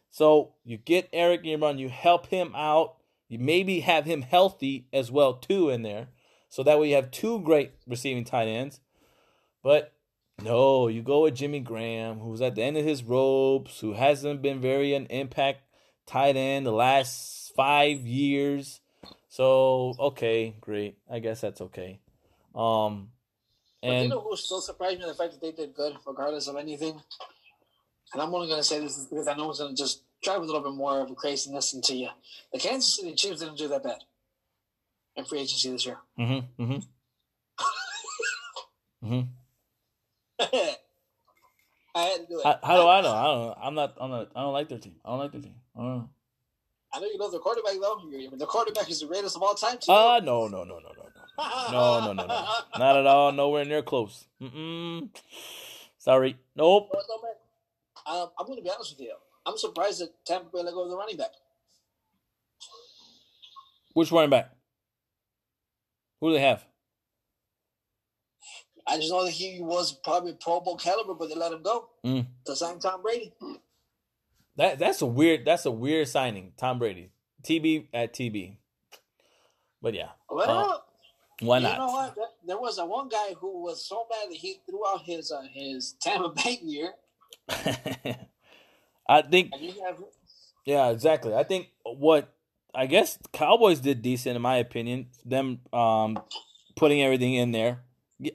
[0.10, 2.96] So you get Eric Ebron, you help him out.
[3.28, 6.08] You maybe have him healthy as well too in there,
[6.50, 8.80] so that way you have two great receiving tight ends.
[9.62, 9.94] But
[10.42, 14.42] no, you go with Jimmy Graham, who's at the end of his ropes, who hasn't
[14.42, 15.62] been very an impact
[16.08, 18.80] tight end the last five years.
[19.28, 20.98] So okay, great.
[21.12, 22.00] I guess that's okay.
[22.56, 23.12] Um,
[23.82, 25.06] But you know who still surprised me?
[25.06, 26.96] The fact that they did good, regardless of anything.
[28.14, 30.42] And I'm only going to say this because I know it's going to just drive
[30.42, 32.10] a little bit more of a craziness into you.
[32.52, 34.04] The Kansas City Chiefs didn't do that bad
[35.16, 35.98] in free agency this year.
[36.18, 36.80] mm-hmm, mm-hmm,
[39.06, 39.30] mm-hmm.
[41.96, 42.46] I had to do it.
[42.46, 43.12] How, how do I know?
[43.12, 43.56] I don't know.
[43.62, 43.98] I'm not.
[44.00, 44.32] I'm not.
[44.36, 44.96] I don't like their team.
[45.04, 45.56] I don't like their team.
[45.76, 46.10] I don't know.
[47.00, 48.02] I know you love the quarterback though.
[48.36, 49.78] The quarterback is the greatest of all time.
[49.80, 49.90] Too.
[49.92, 51.06] Uh no, no, no, no, no,
[51.72, 52.46] no, no, no, no, no,
[52.78, 53.32] not at all.
[53.32, 54.26] Nowhere near close.
[54.42, 55.10] Mm-mm.
[55.98, 56.38] Sorry.
[56.58, 56.90] Nope.
[56.92, 59.14] But no, man, um, I'm going to be honest with you.
[59.46, 61.32] I'm surprised that Tampa Bay let go of the running back.
[63.94, 64.52] Which running back?
[66.20, 66.66] Who do they have?
[68.86, 71.88] I just know that he was probably Pro Bowl caliber, but they let him go
[72.06, 72.26] Mm.
[72.46, 73.34] to sign Tom Brady.
[74.60, 75.46] That that's a weird.
[75.46, 76.52] That's a weird signing.
[76.58, 77.10] Tom Brady.
[77.44, 78.58] TB at TB.
[79.82, 80.10] But yeah.
[80.30, 80.84] Well,
[81.40, 81.92] Why you know not?
[81.94, 82.16] what?
[82.16, 85.32] There- There was a one guy who was so bad that he threw out his
[85.32, 86.92] uh, his Tampa Bay year,
[89.08, 90.04] I think have
[90.66, 91.34] Yeah, exactly.
[91.34, 92.34] I think what
[92.76, 95.08] I guess Cowboys did decent in my opinion.
[95.26, 96.20] Them um
[96.76, 97.80] putting everything in there.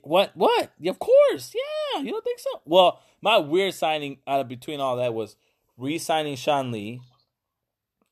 [0.03, 0.33] What?
[0.35, 0.73] What?
[0.87, 1.55] Of course.
[1.55, 2.63] Yeah, you don't think so?
[2.65, 5.37] Well, my weird signing out of between all that was
[5.77, 7.01] re-signing Sean Lee.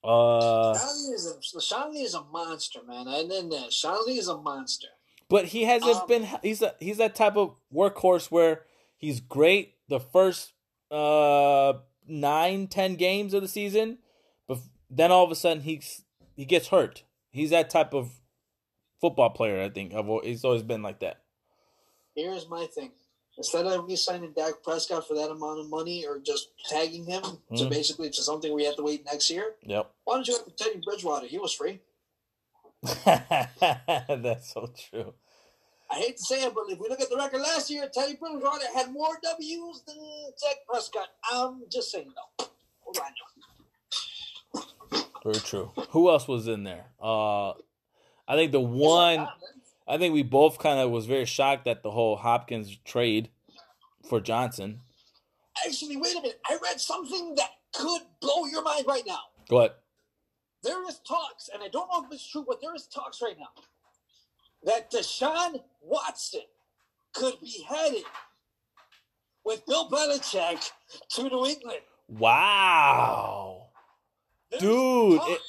[0.04, 3.06] Uh, Sean Lee is a Sean Lee is a monster, man.
[3.08, 4.88] And then uh, Sean Lee is a monster.
[5.28, 6.28] but he hasn't Um, been.
[6.42, 8.62] He's a he's that type of workhorse where
[8.96, 10.52] he's great the first
[10.90, 11.74] uh
[12.06, 13.98] nine ten games of the season,
[14.48, 14.58] but
[14.90, 17.04] then all of a sudden he's he gets hurt.
[17.30, 18.10] He's that type of
[19.00, 19.62] football player.
[19.62, 21.22] I think I've, he's always been like that.
[22.14, 22.90] Here's my thing:
[23.36, 27.56] instead of re-signing Dak Prescott for that amount of money, or just tagging him mm-hmm.
[27.56, 29.90] to basically to something we have to wait next year, yep.
[30.04, 31.26] Why don't you have Teddy Bridgewater?
[31.26, 31.80] He was free.
[33.04, 35.14] That's so true.
[35.90, 38.16] I hate to say it, but if we look at the record last year, Teddy
[38.16, 39.96] Bridgewater had more W's than
[40.42, 41.08] Dak Prescott.
[41.30, 42.46] I'm just saying though.
[42.80, 44.62] Hold on.
[45.22, 45.70] Very true.
[45.90, 46.86] Who else was in there?
[47.00, 49.28] Uh, I think the one.
[49.86, 53.30] I think we both kind of was very shocked at the whole Hopkins trade
[54.08, 54.80] for Johnson.
[55.66, 56.40] Actually, wait a minute.
[56.48, 59.20] I read something that could blow your mind right now.
[59.48, 59.82] What?
[60.62, 63.36] There is talks, and I don't know if it's true, but there is talks right
[63.38, 63.48] now
[64.64, 66.42] that Deshaun Watson
[67.12, 68.04] could be headed
[69.44, 70.70] with Bill Belichick
[71.10, 71.80] to New England.
[72.08, 73.66] Wow.
[74.50, 75.40] There's dude, it,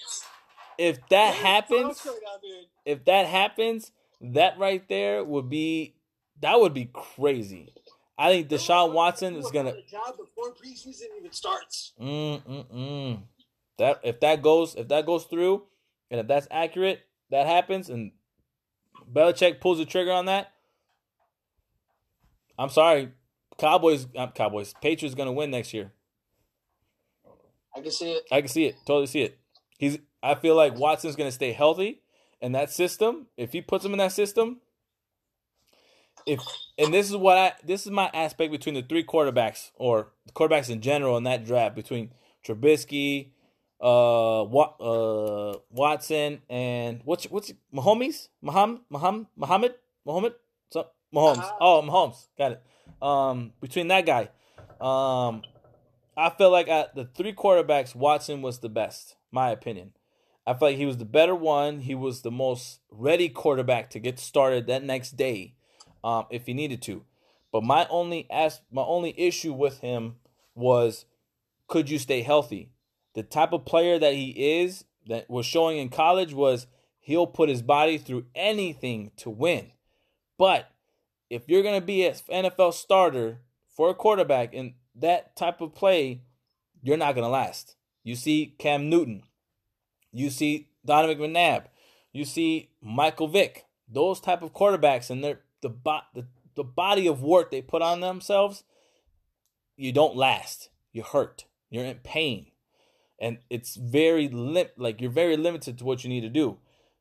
[0.78, 2.50] if that happens, right now,
[2.86, 3.92] if that happens,
[4.24, 5.96] that right there would be
[6.42, 7.74] that would be crazy.
[8.18, 11.94] I think Deshaun Watson is gonna job before preseason even starts.
[12.02, 13.24] Mm mm mm.
[13.78, 15.64] That if that goes if that goes through,
[16.10, 18.12] and if that's accurate, that happens, and
[19.12, 20.52] Belichick pulls the trigger on that.
[22.58, 23.10] I'm sorry,
[23.58, 24.08] Cowboys.
[24.16, 24.74] Uh, Cowboys.
[24.82, 25.92] Patriots gonna win next year.
[27.76, 28.24] I can see it.
[28.32, 28.76] I can see it.
[28.86, 29.40] Totally see it.
[29.78, 29.98] He's.
[30.22, 32.03] I feel like Watson's gonna stay healthy,
[32.44, 33.28] and that system.
[33.38, 34.60] If he puts him in that system,
[36.28, 36.42] if
[36.78, 40.34] and this is what I this is my aspect between the three quarterbacks or the
[40.34, 42.12] quarterbacks in general in that draft between
[42.46, 43.30] Trubisky,
[43.82, 48.28] uh, uh, Watson, and what's what's Mahomes?
[48.42, 49.76] Muhammad, Muhammad, Muhammad,
[50.06, 50.34] Muhammad,
[50.70, 51.38] so, Mahomes.
[51.38, 51.58] Uh-huh.
[51.62, 52.28] Oh, Mahomes.
[52.38, 52.62] Got it.
[53.02, 54.30] Um, between that guy,
[54.82, 55.44] um,
[56.18, 59.94] I feel like at the three quarterbacks, Watson was the best, my opinion.
[60.46, 61.80] I feel like he was the better one.
[61.80, 65.56] He was the most ready quarterback to get started that next day,
[66.04, 67.06] um, if he needed to.
[67.52, 70.16] But my only ask, my only issue with him
[70.56, 71.06] was,
[71.68, 72.74] could you stay healthy?
[73.14, 76.68] the type of player that he is, that was showing in college, was
[77.00, 79.72] he'll put his body through anything to win.
[80.38, 80.70] But
[81.30, 83.40] if you're to be an NFL starter
[83.76, 86.22] for a quarterback in that type of play,
[86.82, 87.76] you're not to last.
[88.04, 89.24] You see Cam Newton,
[90.14, 91.66] you see Donovan McNabb,
[92.12, 95.74] you see Michael Vick, those type of quarterbacks and their the,
[96.14, 98.64] the the body of work they put on themselves,
[99.76, 100.70] you don't last.
[100.92, 101.46] You're hurt.
[101.70, 102.52] You're in pain
[103.24, 106.58] and it's very lim- like you're very limited to what you need to do.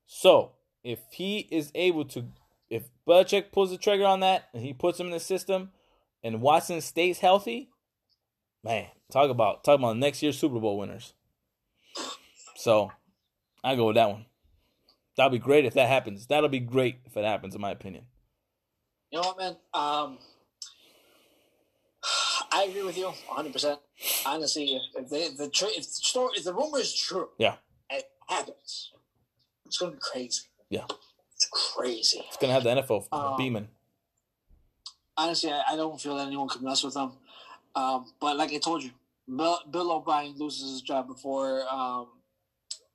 [0.06, 0.52] So
[0.84, 2.26] if he is able to,
[2.70, 5.72] if Belichick pulls the trigger on that and he puts him in the system,
[6.22, 7.70] and Watson stays healthy,
[8.62, 11.12] man, talk about talk about next year's Super Bowl winners.
[12.54, 12.92] So
[13.64, 14.26] I go with that one.
[15.16, 16.26] That'll be great if that happens.
[16.26, 18.04] That'll be great if it happens, in my opinion.
[19.10, 19.56] You know what, man?
[19.74, 20.18] Um,
[22.52, 23.52] I agree with you 100.
[23.52, 23.80] percent
[24.26, 27.56] Honestly, if, if, they, the tra- if the story, if the rumor is true, yeah,
[27.90, 28.92] it happens.
[29.66, 30.42] It's gonna be crazy.
[30.70, 30.86] Yeah,
[31.36, 32.24] it's crazy.
[32.26, 33.68] It's gonna have the NFL um, beaming.
[35.16, 37.12] Honestly, I, I, don't feel that anyone could mess with them.
[37.74, 38.90] Um, but like I told you,
[39.28, 42.08] Bill, Bill O'Brien loses his job before um,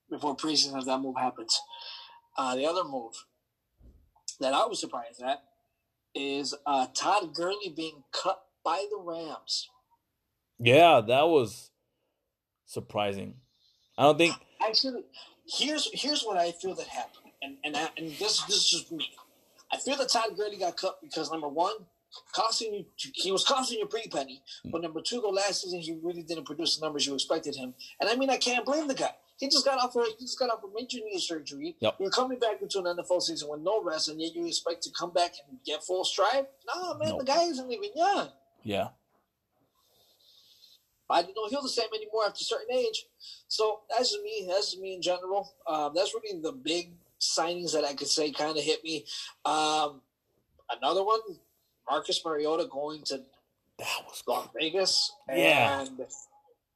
[0.09, 1.59] before preseason if that move happens.
[2.37, 3.13] Uh, the other move
[4.39, 5.43] that I was surprised at
[6.13, 9.69] is uh, Todd Gurley being cut by the Rams.
[10.59, 11.71] Yeah, that was
[12.65, 13.35] surprising.
[13.97, 15.03] I don't think actually.
[15.49, 18.91] Here's here's what I feel that happened, and and I, and this this is just
[18.91, 19.07] me.
[19.71, 21.73] I feel that Todd Gurley got cut because number one,
[22.33, 25.97] costing you he was costing you pretty penny, but number two, the last season he
[26.03, 27.73] really didn't produce the numbers you expected him.
[28.01, 29.15] And I mean, I can't blame the guy.
[29.37, 29.95] He just got off.
[29.95, 31.75] A, he just got off a major knee surgery.
[31.79, 31.95] Yep.
[31.99, 34.89] You're coming back into an NFL season with no rest, and yet you expect to
[34.91, 36.47] come back and get full stride.
[36.65, 37.19] Nah, man, nope.
[37.19, 38.29] the guy isn't even young.
[38.63, 38.89] Yeah.
[41.09, 43.05] I didn't know he'll the same anymore after a certain age.
[43.47, 44.45] So that's just me.
[44.47, 45.53] That's just me in general.
[45.65, 49.05] Um, that's really the big signings that I could say kind of hit me.
[49.45, 50.01] Um,
[50.69, 51.21] another one,
[51.89, 53.21] Marcus Mariota going to
[53.77, 55.13] that was Las Vegas.
[55.29, 55.81] Yeah.
[55.81, 56.01] And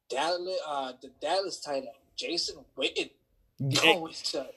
[0.09, 1.87] Dallas, uh, the Dallas tight end,
[2.21, 3.09] Jason Witten,
[3.59, 4.47] going to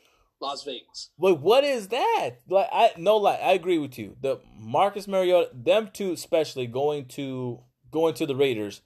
[0.40, 1.10] Las Vegas.
[1.16, 2.30] Wait, what is that?
[2.48, 4.16] Like, I no lie, I agree with you.
[4.20, 7.60] The Marcus Mariota, them two especially going to
[7.90, 8.82] going to the Raiders,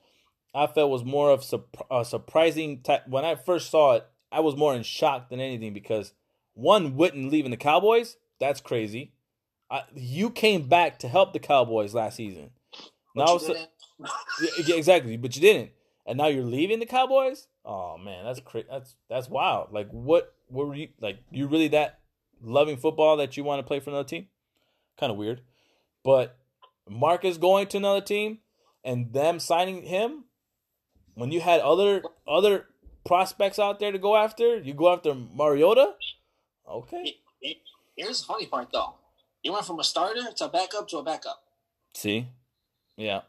[0.55, 1.45] I felt was more of
[1.91, 2.83] a surprising.
[2.83, 3.09] Type.
[3.09, 6.13] When I first saw it, I was more in shock than anything because
[6.55, 9.13] one Witten leaving the Cowboys, that's crazy.
[9.71, 12.51] I, you came back to help the Cowboys last season.
[13.15, 13.39] But now,
[14.41, 15.73] yeah, exactly, but you didn't,
[16.07, 17.49] and now you're leaving the Cowboys.
[17.69, 19.73] Oh man, that's cra- that's that's wild.
[19.73, 21.99] Like what were you like you really that
[22.43, 24.29] loving football that you want to play for another team?
[24.99, 25.43] Kind of weird.
[26.03, 26.39] But
[26.89, 28.39] Marcus going to another team
[28.83, 30.25] and them signing him
[31.13, 32.69] when you had other other
[33.05, 35.93] prospects out there to go after, you go after Mariota?
[36.67, 37.17] Okay.
[37.97, 38.95] Here's the funny part though.
[39.43, 41.43] You went from a starter to a backup to a backup.
[41.93, 42.29] See?
[42.97, 43.23] Yeah.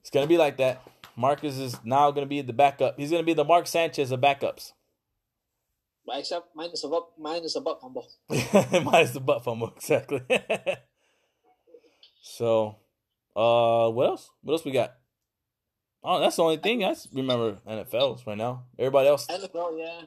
[0.00, 0.82] It's gonna be like that.
[1.16, 2.98] Marcus is now gonna be the backup.
[2.98, 4.72] He's gonna be the Mark Sanchez of backups.
[6.08, 8.08] Except minus a butt, minus a butt fumble.
[8.28, 10.22] minus the butt fumble, exactly.
[12.22, 12.76] so,
[13.36, 14.30] uh, what else?
[14.42, 14.94] What else we got?
[16.02, 18.64] Oh, that's the only thing I remember NFLs right now.
[18.78, 19.26] Everybody else.
[19.28, 20.02] NFL, yeah.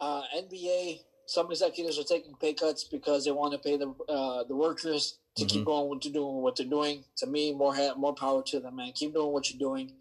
[0.00, 1.00] Uh, NBA.
[1.26, 5.18] Some executives are taking pay cuts because they want to pay the uh, the workers
[5.36, 5.48] to mm-hmm.
[5.48, 6.36] keep going what they're doing.
[6.36, 7.04] What they're doing.
[7.16, 8.92] To me, more ha- more power to them, man.
[8.92, 9.92] Keep doing what you're doing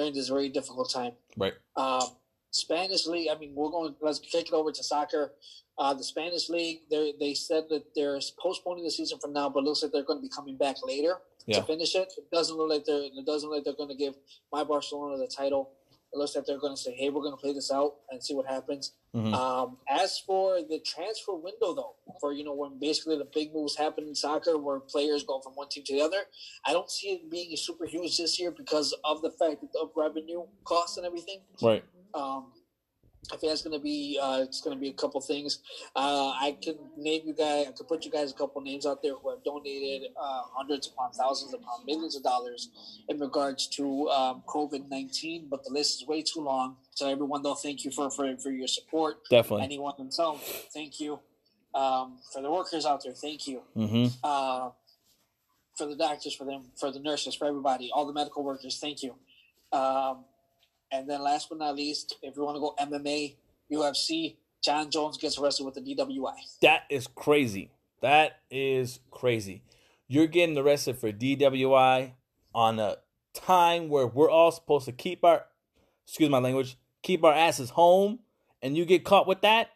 [0.00, 1.12] during this very difficult time.
[1.36, 1.52] Right.
[1.76, 2.02] Um,
[2.50, 3.28] Spanish league.
[3.30, 3.94] I mean, we're going.
[4.00, 5.32] Let's take it over to soccer.
[5.78, 6.80] Uh, the Spanish league.
[6.90, 10.18] They they said that they're postponing the season for now, but looks like they're going
[10.18, 11.60] to be coming back later yeah.
[11.60, 12.12] to finish it.
[12.16, 13.02] It doesn't look like they're.
[13.02, 14.14] It doesn't look like they're going to give
[14.52, 15.70] my Barcelona the title.
[16.12, 18.22] It looks like they're going to say, "Hey, we're going to play this out and
[18.22, 19.34] see what happens." Mm-hmm.
[19.34, 23.76] Um, as for the transfer window, though, for you know when basically the big moves
[23.76, 26.22] happen in soccer, where players go from one team to the other,
[26.66, 30.42] I don't see it being super huge this year because of the fact of revenue
[30.64, 31.40] costs and everything.
[31.62, 31.84] Right.
[32.14, 32.52] Um,
[33.32, 35.60] I think it's going to be uh, it's going to be a couple things.
[35.94, 37.66] Uh, I can name you guys.
[37.68, 40.88] I could put you guys a couple names out there who have donated uh, hundreds
[40.88, 42.70] upon thousands upon millions of dollars
[43.08, 45.46] in regards to um, COVID nineteen.
[45.48, 46.76] But the list is way too long.
[46.94, 49.18] So everyone, though, thank you for for, for your support.
[49.28, 49.64] Definitely.
[49.64, 50.42] Anyone themselves,
[50.74, 51.20] thank you.
[51.72, 53.62] Um, for the workers out there, thank you.
[53.76, 54.06] Mm-hmm.
[54.24, 54.70] Uh,
[55.76, 59.04] for the doctors, for them, for the nurses, for everybody, all the medical workers, thank
[59.04, 59.14] you.
[59.72, 60.24] Um,
[60.92, 63.34] and then last but not least, if you want to go MMA,
[63.72, 66.34] UFC, Jon Jones gets arrested with a DWI.
[66.62, 67.70] That is crazy.
[68.02, 69.62] That is crazy.
[70.08, 72.12] You're getting arrested for DWI
[72.54, 72.96] on a
[73.32, 75.46] time where we're all supposed to keep our
[76.04, 78.20] excuse my language, keep our asses home
[78.62, 79.70] and you get caught with that?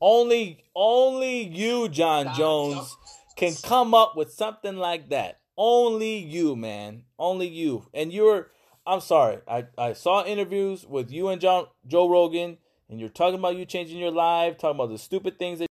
[0.00, 2.96] Only only you, Jon Jones,
[3.36, 5.40] can come up with something like that.
[5.56, 7.04] Only you, man.
[7.18, 7.86] Only you.
[7.92, 8.50] And you're
[8.86, 9.38] I'm sorry.
[9.46, 12.58] I, I saw interviews with you and John Joe Rogan,
[12.88, 15.68] and you're talking about you changing your life, talking about the stupid things that.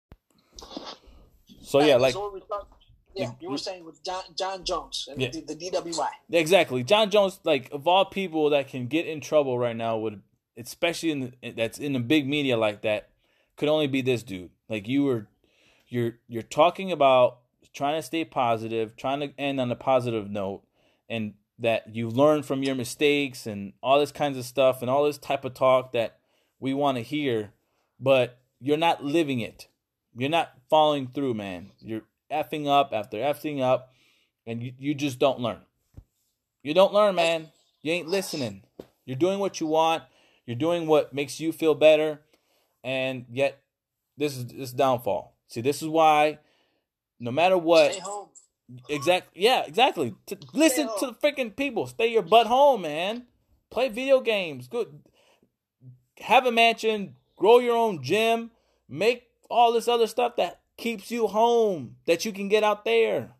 [1.62, 2.16] So yeah, like.
[3.14, 5.30] yeah, you were saying with John, Jon Jones and yeah.
[5.30, 6.07] the, the DWI.
[6.32, 7.39] Exactly, Jon Jones.
[7.43, 10.22] Like of all people that can get in trouble right now, would
[10.57, 13.10] especially in the, that's in the big media like that,
[13.55, 14.51] could only be this dude.
[14.68, 15.28] Like you were,
[15.88, 17.39] you're you're talking about
[17.74, 20.64] trying to stay positive, trying to end on a positive note,
[21.10, 25.05] and that you learn from your mistakes and all this kinds of stuff and all
[25.05, 26.18] this type of talk that
[26.60, 27.51] we want to hear,
[27.99, 29.68] but you're not living it.
[30.16, 31.72] You're not following through, man.
[31.80, 33.93] You're effing up after effing up,
[34.45, 35.60] and you, you just don't learn.
[36.64, 37.49] You don't learn, man.
[37.82, 38.64] You ain't listening.
[39.05, 40.03] You're doing what you want.
[40.45, 42.22] You're doing what makes you feel better,
[42.84, 43.62] and yet
[44.18, 45.36] this is this downfall.
[45.47, 46.39] See, this is why,
[47.20, 47.97] no matter what,
[48.88, 49.41] Exactly.
[49.41, 50.15] Yeah, exactly.
[50.28, 51.88] To listen to the freaking people.
[51.88, 53.26] Stay your butt home, man.
[53.70, 54.67] Play video games.
[54.67, 54.99] Good.
[56.20, 57.15] Have a mansion.
[57.36, 58.51] Grow your own gym.
[58.88, 63.32] Make all this other stuff that keeps you home that you can get out there.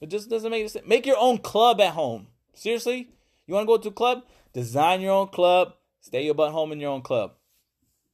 [0.00, 0.86] It just doesn't make sense.
[0.86, 2.28] Make your own club at home.
[2.54, 3.10] Seriously,
[3.46, 4.24] you want to go to a club?
[4.52, 5.74] Design your own club.
[6.00, 7.32] Stay your butt home in your own club.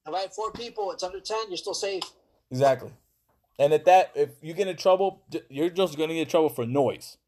[0.09, 0.91] Right, four people.
[0.93, 1.45] It's under ten.
[1.49, 2.03] You're still safe.
[2.51, 2.91] Exactly.
[3.61, 6.49] And at that, if you get in trouble, you're just going to get in trouble
[6.49, 7.19] for noise.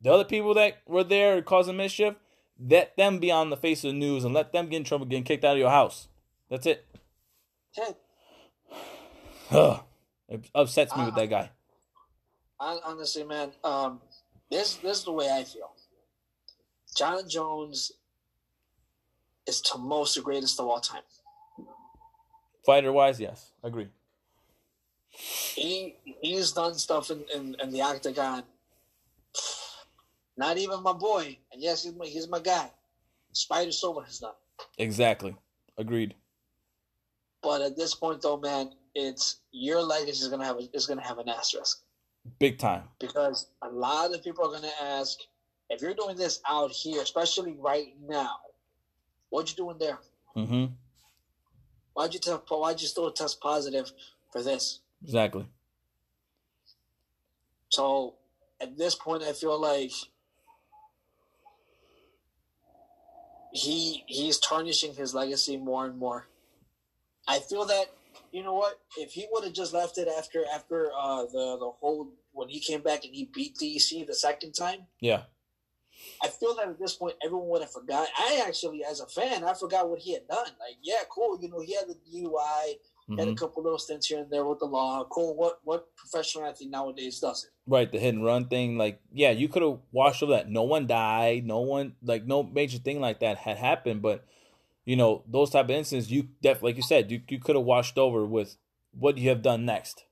[0.00, 2.14] The other people that were there causing mischief,
[2.56, 5.06] let them be on the face of the news and let them get in trouble
[5.06, 6.06] getting kicked out of your house.
[6.48, 6.86] That's it.
[7.76, 7.96] Okay.
[10.28, 11.50] it upsets me uh, with that guy.
[12.60, 14.00] I, honestly, man, um,
[14.52, 15.72] this this is the way I feel.
[16.96, 17.90] Jon Jones
[19.48, 21.02] is to most the greatest of all time.
[22.64, 23.88] Fighter wise, yes, agree
[25.22, 28.42] he he's done stuff in, in, in, the octagon.
[30.36, 32.70] Not even my boy, and yes, he's my, he's my guy.
[33.32, 34.32] Spider Silva has done.
[34.78, 35.36] Exactly,
[35.78, 36.14] agreed.
[37.42, 41.06] But at this point, though, man, it's your legacy is gonna have a, is gonna
[41.06, 41.82] have an asterisk.
[42.38, 42.84] Big time.
[43.00, 45.18] Because a lot of people are gonna ask
[45.70, 48.36] if you're doing this out here, especially right now.
[49.30, 49.98] What you doing there?
[50.36, 50.66] Mm-hmm.
[51.94, 52.42] Why'd you test?
[52.48, 53.90] Why'd you still test positive
[54.30, 54.80] for this?
[55.04, 55.46] Exactly.
[57.68, 58.14] So
[58.60, 59.92] at this point, I feel like
[63.52, 66.26] he he's tarnishing his legacy more and more
[67.28, 67.86] I feel that
[68.32, 68.80] you know what?
[68.96, 72.60] If he would have just left it after after uh, the the whole when he
[72.60, 75.24] came back and he beat DC the second time, Yeah.
[76.22, 78.08] I feel that at this point everyone would have forgot.
[78.18, 80.46] I actually, as a fan, I forgot what he had done.
[80.46, 81.38] Like, yeah, cool.
[81.40, 82.78] You know, he had the DUI,
[83.16, 83.36] had a Mhm.
[83.36, 85.04] couple little stints here and there with the law.
[85.10, 85.34] Cool.
[85.36, 87.50] What what professional athlete nowadays does it?
[87.64, 90.50] Right, the hit and run thing, like yeah, you could have washed over that.
[90.50, 94.24] No one died, no one like no major thing like that had happened, but
[94.84, 97.64] you know those type of incidents, you def like you said, you you could have
[97.64, 98.56] washed over with
[98.92, 100.04] what you have done next.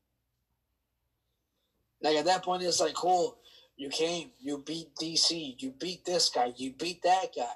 [2.03, 3.39] Like at that point, it's like, cool.
[3.77, 7.55] You came, you beat DC, you beat this guy, you beat that guy.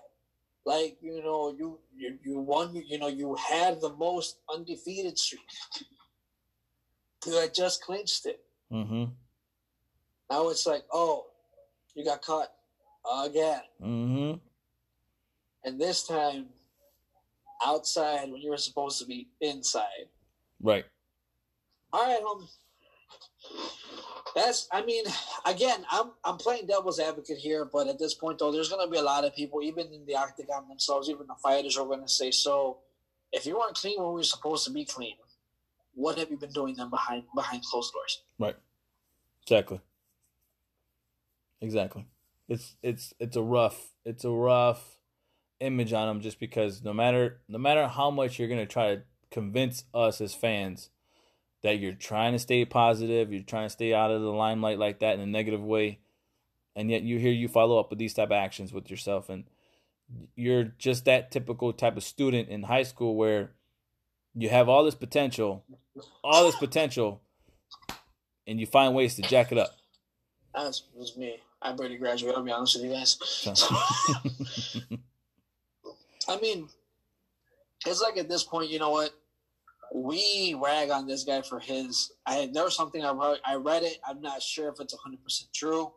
[0.66, 2.74] Like you know, you you, you won.
[2.86, 5.40] You know, you had the most undefeated streak.
[7.26, 8.44] You had just clinched it.
[8.70, 9.04] Mm-hmm.
[10.30, 11.24] Now it's like, oh,
[11.94, 12.48] you got caught
[13.24, 14.38] again, Mm-hmm.
[15.64, 16.46] and this time
[17.64, 20.08] outside when you were supposed to be inside.
[20.60, 20.84] Right.
[21.94, 22.48] All right, homie.
[24.34, 24.68] That's.
[24.72, 25.04] I mean,
[25.46, 28.90] again, I'm I'm playing devil's advocate here, but at this point, though, there's going to
[28.90, 32.02] be a lot of people, even in the octagon themselves, even the fighters, are going
[32.02, 32.78] to say, "So,
[33.32, 35.16] if you weren't clean when we were supposed to be clean,
[35.94, 38.56] what have you been doing then behind behind closed doors?" Right.
[39.42, 39.80] Exactly.
[41.60, 42.06] Exactly.
[42.48, 44.98] It's it's it's a rough it's a rough
[45.60, 49.02] image on them just because no matter no matter how much you're gonna try to
[49.30, 50.90] convince us as fans
[51.64, 55.00] that you're trying to stay positive, you're trying to stay out of the limelight like
[55.00, 55.98] that in a negative way,
[56.76, 59.44] and yet you hear you follow up with these type of actions with yourself and
[60.34, 63.52] you're just that typical type of student in high school where
[64.34, 65.64] you have all this potential,
[66.22, 67.22] all this potential,
[68.46, 69.74] and you find ways to jack it up.
[70.54, 71.38] That was, me.
[71.62, 72.36] I barely graduated.
[72.36, 73.16] I'll be honest with you guys.
[76.28, 76.68] I mean,
[77.86, 79.10] it's like at this point, you know what?
[79.94, 82.10] We rag on this guy for his.
[82.26, 83.38] I there was something I wrote.
[83.44, 83.98] I read it.
[84.06, 85.92] I'm not sure if it's 100 percent true,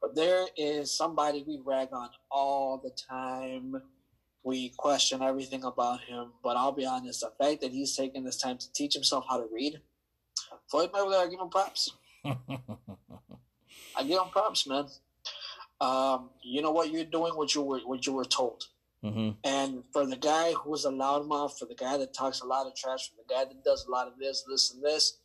[0.00, 3.82] but there is somebody we rag on all the time.
[4.44, 7.20] We question everything about him, but I'll be honest.
[7.20, 9.80] The fact that he's taking this time to teach himself how to read,
[10.70, 11.92] Floyd Mayweather, I give him props.
[12.24, 14.86] I give him props, man.
[15.80, 18.64] Um, you know what you're doing, what you were, what you were told.
[19.02, 22.66] Hmm And for the guy who's a loudmouth, for the guy that talks a lot
[22.66, 25.18] of trash, for the guy that does a lot of this, this, and this,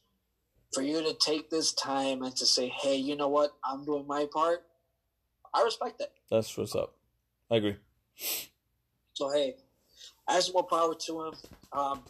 [0.74, 3.52] for you to take this time and to say, hey, you know what?
[3.64, 4.64] I'm doing my part.
[5.54, 6.14] I respect that.
[6.30, 6.96] That's what's up.
[7.52, 7.76] I agree.
[9.14, 9.56] So, hey,
[10.28, 11.34] I have some more power to him.
[11.72, 12.04] Um,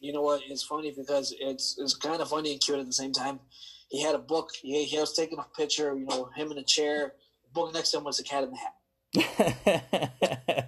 [0.00, 0.42] you know what?
[0.48, 3.40] It's funny because it's it's kind of funny and cute at the same time.
[3.88, 4.50] He had a book.
[4.62, 7.14] He, he was taking a picture, you know, him in a chair.
[7.44, 8.74] The book next to him was a cat in the hat.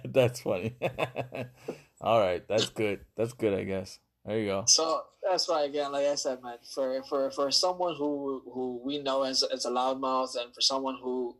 [0.13, 0.75] that's funny.
[2.01, 3.01] All right, that's good.
[3.15, 3.99] That's good, I guess.
[4.25, 4.63] There you go.
[4.67, 8.99] So that's why again, like I said, man, for for for someone who who we
[9.01, 11.37] know as as a loudmouth, and for someone who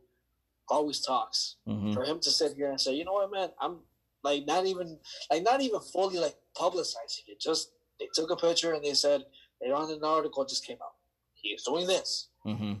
[0.68, 3.78] always talks, hmm for him to sit here and say, you know what, man, I'm
[4.24, 4.98] like not even
[5.30, 7.40] like not even fully like publicizing it.
[7.40, 9.24] Just they took a picture and they said
[9.60, 10.94] they on an article just came out.
[11.34, 12.28] He's doing this.
[12.46, 12.74] Mm-hmm.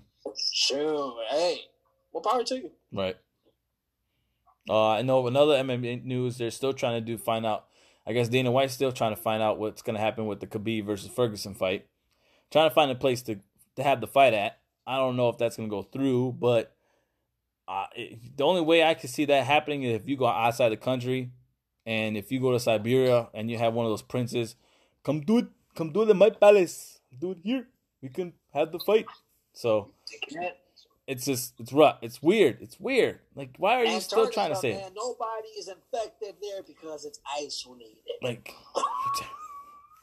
[0.52, 1.60] Sure, hey,
[2.12, 2.70] more power to you.
[2.92, 3.16] Right.
[4.68, 6.38] Uh, I know another MMA news.
[6.38, 7.66] They're still trying to do find out.
[8.06, 10.46] I guess Dana White's still trying to find out what's going to happen with the
[10.46, 11.86] Khabib versus Ferguson fight.
[12.50, 13.36] Trying to find a place to
[13.76, 14.58] to have the fight at.
[14.86, 16.74] I don't know if that's going to go through, but
[17.68, 20.70] uh, it, the only way I can see that happening is if you go outside
[20.70, 21.30] the country,
[21.86, 24.56] and if you go to Siberia and you have one of those princes,
[25.04, 27.66] come do it, come do it in my palace, do it here.
[28.00, 29.06] We can have the fight.
[29.52, 29.92] So.
[31.12, 31.98] It's just it's rough.
[32.00, 32.58] It's weird.
[32.60, 33.18] It's weird.
[33.34, 34.92] Like why are you still trying to say man, it?
[34.96, 37.98] nobody is infected there because it's isolated.
[38.22, 38.54] Like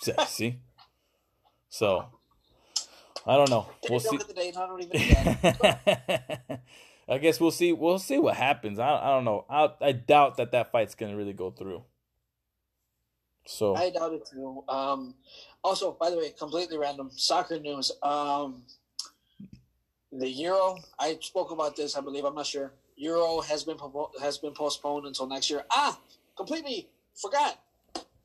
[0.28, 0.60] see?
[1.70, 2.06] So
[3.26, 3.68] I don't know.
[3.90, 4.18] We'll see.
[4.18, 4.56] The date.
[4.56, 6.60] I don't even
[7.10, 7.74] I guess we'll see.
[7.74, 8.78] We'll see what happens.
[8.78, 9.46] I I don't know.
[9.50, 11.84] I I doubt that that fight's gonna really go through.
[13.48, 14.64] So I doubt it too.
[14.70, 15.16] Um,
[15.64, 17.92] also, by the way, completely random soccer news.
[18.04, 18.64] Um,
[20.12, 20.78] the Euro.
[21.00, 21.96] I spoke about this.
[21.96, 22.26] I believe.
[22.26, 22.74] I'm not sure.
[22.96, 23.78] Euro has been
[24.22, 25.64] has been postponed until next year.
[25.72, 26.00] Ah,
[26.36, 27.60] completely forgot.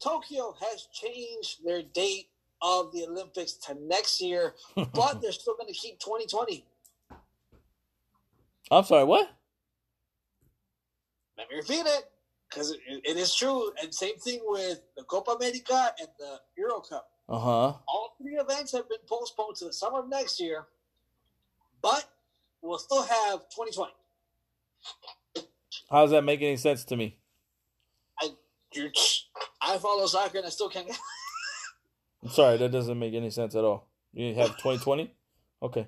[0.01, 2.29] Tokyo has changed their date
[2.61, 6.65] of the Olympics to next year, but they're still going to keep 2020.
[8.71, 9.05] I'm sorry.
[9.05, 9.31] What?
[11.37, 12.11] Let me repeat it
[12.49, 13.71] because it, it is true.
[13.83, 17.09] And same thing with the Copa America and the Euro Cup.
[17.29, 17.73] Uh huh.
[17.89, 20.67] All three events have been postponed to the summer of next year,
[21.85, 22.09] but
[22.63, 23.93] we'll still have 2020.
[25.91, 27.19] How does that make any sense to me?
[28.73, 28.91] You-
[29.61, 30.89] I follow soccer and I still can't.
[32.23, 33.87] I'm sorry, that doesn't make any sense at all.
[34.15, 35.15] You have 2020?
[35.63, 35.87] Okay.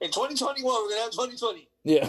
[0.00, 1.68] In 2021, we're gonna have 2020.
[1.82, 2.08] Yeah.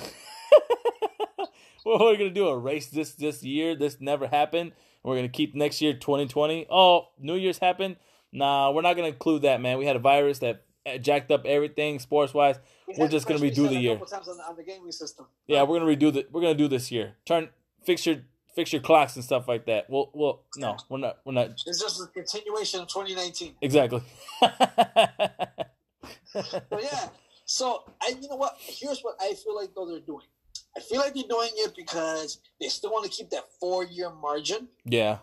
[1.86, 3.76] well, we're gonna do a race this this year.
[3.76, 4.74] This never happened.
[5.02, 6.68] We're gonna keep next year 2020.
[6.70, 7.96] Oh, New Year's happened.
[8.32, 9.78] Nah, we're not gonna include that, man.
[9.78, 12.58] We had a virus that Uh, jacked up everything sports wise.
[12.98, 13.94] We're just gonna redo the year.
[13.94, 15.26] On the, on the.
[15.48, 16.28] Yeah, we're gonna redo the.
[16.32, 17.16] We're gonna do this year.
[17.26, 17.50] Turn
[17.84, 18.18] fix your
[18.56, 19.90] fix your clocks and stuff like that.
[19.90, 21.18] Well, well, no, we're not.
[21.26, 21.50] We're not.
[21.66, 23.56] It's just a continuation of 2019.
[23.62, 24.02] Exactly.
[24.42, 25.70] but
[26.82, 27.10] yeah,
[27.46, 28.56] so I, you know what?
[28.60, 30.26] Here's what I feel like though they're doing.
[30.76, 34.10] I feel like they're doing it because they still want to keep that four year
[34.10, 34.68] margin.
[34.84, 35.20] Yeah.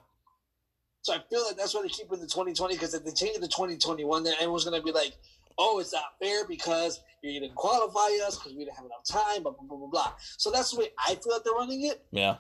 [1.03, 3.11] So I feel like that's why they keep it in the 2020 because if they
[3.11, 5.13] change it to 2021, then everyone's gonna be like,
[5.59, 9.43] "Oh, it's not fair because you didn't qualify us because we didn't have enough time."
[9.43, 10.13] Blah blah blah blah blah.
[10.39, 12.05] So that's the way I feel like they're running it.
[12.11, 12.37] Yeah.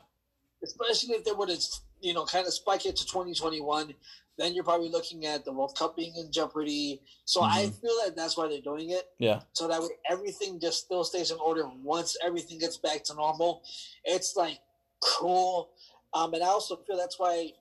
[0.65, 1.59] Especially if they were to,
[2.01, 3.95] you know, kind of spike it to 2021,
[4.39, 7.03] then you're probably looking at the World Cup being in jeopardy.
[7.25, 7.59] So mm-hmm.
[7.59, 9.05] I feel that that's why they're doing it.
[9.19, 9.41] Yeah.
[9.53, 13.63] So that way everything just still stays in order once everything gets back to normal.
[14.05, 14.59] It's like
[15.01, 15.71] cool.
[16.15, 17.53] Um, and I also feel that's why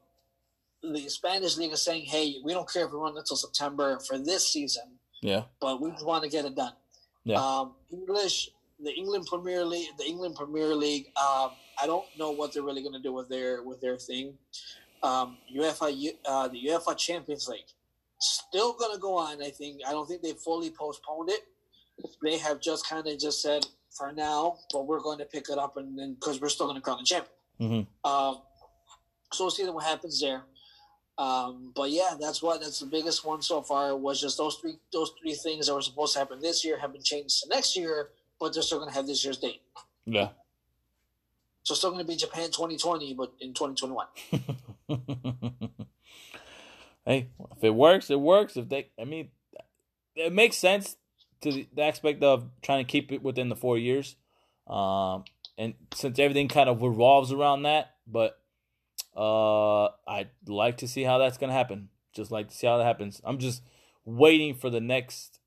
[0.84, 4.18] the Spanish league is saying, "Hey, we don't care if we run until September for
[4.18, 5.00] this season.
[5.22, 5.44] Yeah.
[5.60, 6.74] But we just want to get it done."
[7.24, 7.38] Yeah.
[7.38, 8.50] Um, English,
[8.80, 11.08] the England Premier League, the England Premier League.
[11.18, 11.52] Um,
[11.82, 14.34] I don't know what they're really going to do with their with their thing.
[15.04, 17.66] Um, UEFA, uh, the UEFA Champions League,
[18.20, 19.42] still going to go on.
[19.42, 19.82] I think.
[19.88, 21.42] I don't think they fully postponed it.
[22.24, 25.58] They have just kind of just said for now, but we're going to pick it
[25.58, 27.34] up and then because we're still going to crown the champion.
[27.60, 28.10] Mm-hmm.
[28.10, 28.42] Um,
[29.34, 30.44] so we'll see what happens there.
[31.22, 33.96] Um, but yeah, that's what that's the biggest one so far.
[33.96, 36.94] Was just those three those three things that were supposed to happen this year have
[36.94, 38.10] been changed to next year,
[38.40, 39.62] but they're still going to have this year's date.
[40.06, 40.30] Yeah.
[41.62, 44.08] So still going to be Japan 2020, but in 2021.
[47.06, 48.58] hey, if it works, it works.
[48.58, 49.30] If they, I mean,
[50.16, 50.98] it makes sense
[51.42, 54.16] to the, the aspect of trying to keep it within the four years.
[54.66, 58.41] Um, and since everything kind of revolves around that, but
[59.16, 61.90] uh, I'd like to see how that's gonna happen.
[62.14, 63.22] Just like to see how that happens.
[63.24, 63.64] I'm just
[64.06, 65.40] waiting for the next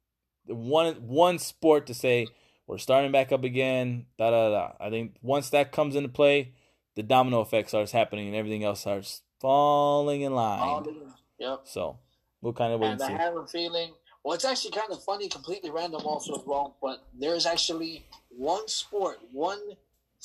[0.46, 2.26] one one sport to say
[2.66, 4.06] we're starting back up again.
[4.18, 4.72] Da da da.
[4.80, 6.54] I think once that comes into play,
[6.94, 10.84] the domino effect starts happening and everything else starts falling in line.
[11.38, 11.60] Yep.
[11.64, 11.98] So
[12.40, 13.14] we'll kind of wait and, and see.
[13.14, 13.92] I have a feeling.
[14.24, 16.76] Well, it's actually kind of funny, completely random, also as well.
[16.80, 19.60] But there's actually one sport, one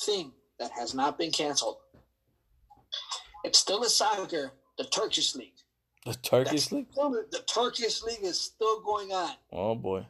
[0.00, 1.76] thing that has not been canceled.
[3.44, 5.52] It's still a soccer, the Turkish league.
[6.06, 6.86] The Turkish That's league.
[6.92, 9.32] Still, the Turkish league is still going on.
[9.52, 10.06] Oh boy.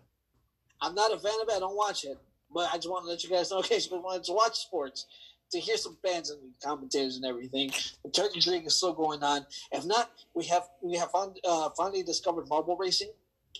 [0.81, 1.57] I'm not a fan of it.
[1.57, 2.19] I don't watch it,
[2.53, 4.59] but I just want to let you guys know, in case you wanted to watch
[4.59, 5.07] sports,
[5.53, 7.73] to hear some fans and commentators and everything.
[8.05, 9.47] The Turkish league is still going on.
[9.73, 13.11] If not, we have we have found, uh, finally discovered marble racing.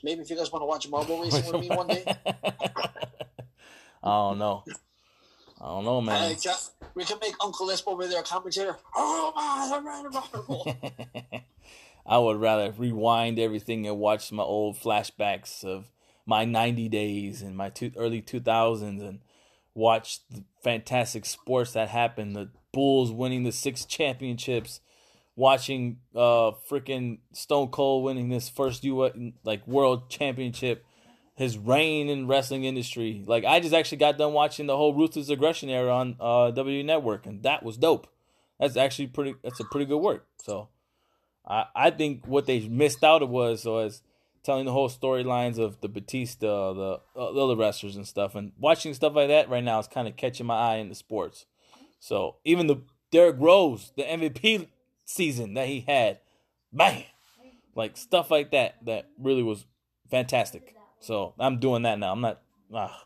[0.03, 2.05] Maybe if you guys want to watch marble racing with me one day.
[4.03, 4.65] I don't know.
[5.61, 6.37] I don't know, man.
[6.47, 6.55] Uh,
[6.95, 8.77] we can make Uncle Lisp over there a commentator.
[8.97, 11.43] Oh my!
[12.07, 15.91] I would rather rewind everything and watch my old flashbacks of
[16.27, 19.21] my 90 days and my two, early 2000s and
[19.75, 22.35] watch the fantastic sports that happened.
[22.35, 24.81] The Bulls winning the six championships,
[25.37, 30.85] watching uh freaking Stone Cold winning this first U like world championship,
[31.41, 33.25] his reign in wrestling industry.
[33.27, 36.85] Like I just actually got done watching the whole Ruthless Aggression era on uh W
[36.85, 38.09] Network, and that was dope.
[38.59, 39.35] That's actually pretty.
[39.43, 40.27] That's a pretty good work.
[40.43, 40.69] So,
[41.49, 44.03] I I think what they missed out was was
[44.43, 48.53] telling the whole storylines of the Batista, the, uh, the other wrestlers and stuff, and
[48.59, 51.47] watching stuff like that right now is kind of catching my eye in the sports.
[52.01, 54.69] So even the Derrick Rose, the MVP
[55.07, 56.19] season that he had,
[56.71, 57.05] man,
[57.75, 59.65] like stuff like that, that really was
[60.11, 60.75] fantastic.
[61.01, 62.13] So I'm doing that now.
[62.13, 62.41] I'm not.
[62.73, 63.05] Ah,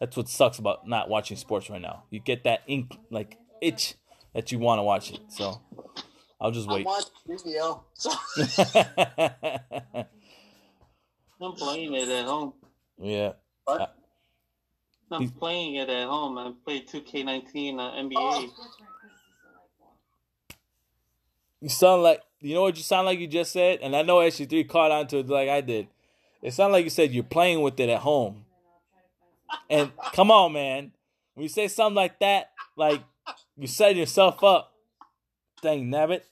[0.00, 2.04] that's what sucks about not watching sports right now.
[2.10, 3.94] You get that ink like itch
[4.32, 5.20] that you want to watch it.
[5.28, 5.60] So
[6.40, 6.78] I'll just wait.
[6.78, 7.84] I'm watching video.
[7.94, 8.10] So.
[11.40, 12.52] I'm playing it at home.
[13.00, 13.32] Yeah.
[13.64, 13.96] What?
[15.10, 16.38] I'm playing it at home.
[16.38, 18.12] I played 2K19 uh, NBA.
[18.16, 18.48] Oh.
[21.60, 24.16] You sound like you know what you sound like you just said, and I know
[24.16, 25.86] SG3 caught on to it like I did.
[26.42, 28.44] It sounded like you said you're playing with it at home.
[29.70, 30.92] And come on, man.
[31.34, 33.02] When you say something like that, like
[33.56, 34.74] you setting yourself up.
[35.62, 36.22] Dang nabbit.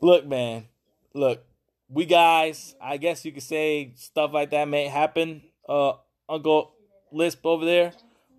[0.00, 0.66] Look, man
[1.14, 1.44] look,
[1.88, 5.94] we guys, I guess you could say stuff like that may happen, uh,
[6.28, 6.72] Uncle
[7.10, 7.92] Lisp over there,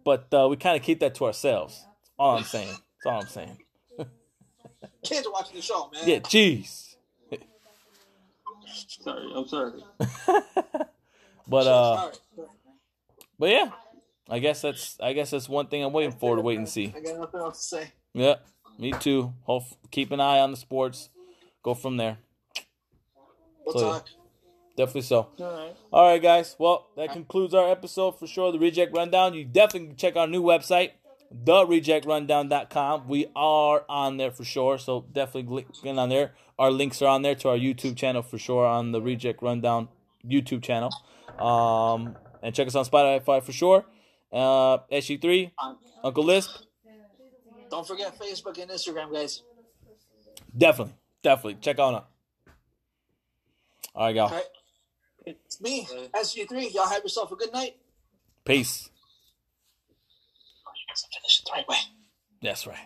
[0.03, 1.75] but uh, we kind of keep that to ourselves.
[1.75, 2.69] That's all I'm saying.
[2.69, 3.57] That's all I'm saying.
[5.03, 6.07] Kids are watching the show, man.
[6.07, 6.92] Yeah, jeez.
[8.73, 9.71] Sorry, I'm sorry.
[11.47, 12.11] but uh,
[13.39, 13.71] but yeah,
[14.29, 16.93] I guess that's I guess that's one thing I'm waiting for to wait and see.
[16.95, 17.91] I got nothing else to say.
[18.13, 18.35] Yeah,
[18.79, 19.33] me too.
[19.43, 21.09] Hope keep an eye on the sports.
[21.63, 22.17] Go from there.
[23.65, 24.07] We'll So, talk.
[24.75, 25.29] Definitely so.
[25.39, 25.75] All right.
[25.91, 26.55] All right, guys.
[26.57, 28.51] Well, that concludes our episode for sure.
[28.51, 29.33] The Reject Rundown.
[29.33, 30.91] You definitely can check our new website,
[31.45, 33.07] therejectrundown.com.
[33.07, 34.77] We are on there for sure.
[34.79, 36.33] So definitely get on there.
[36.59, 39.89] Our links are on there to our YouTube channel for sure on the Reject Rundown
[40.25, 40.91] YouTube channel.
[41.39, 43.85] Um, and check us on Spotify for sure.
[44.31, 45.51] Uh, SG3,
[46.03, 46.51] Uncle Lisp.
[47.69, 49.41] Don't forget Facebook and Instagram, guys.
[50.55, 50.93] Definitely,
[51.23, 52.03] definitely check on it.
[53.95, 54.27] All right, y'all.
[54.27, 54.43] All right.
[55.25, 56.73] It's me, SG3.
[56.73, 57.77] Y'all have yourself a good night.
[58.45, 58.89] Peace.
[59.89, 61.77] You guys finish it the right way.
[62.41, 62.77] That's right.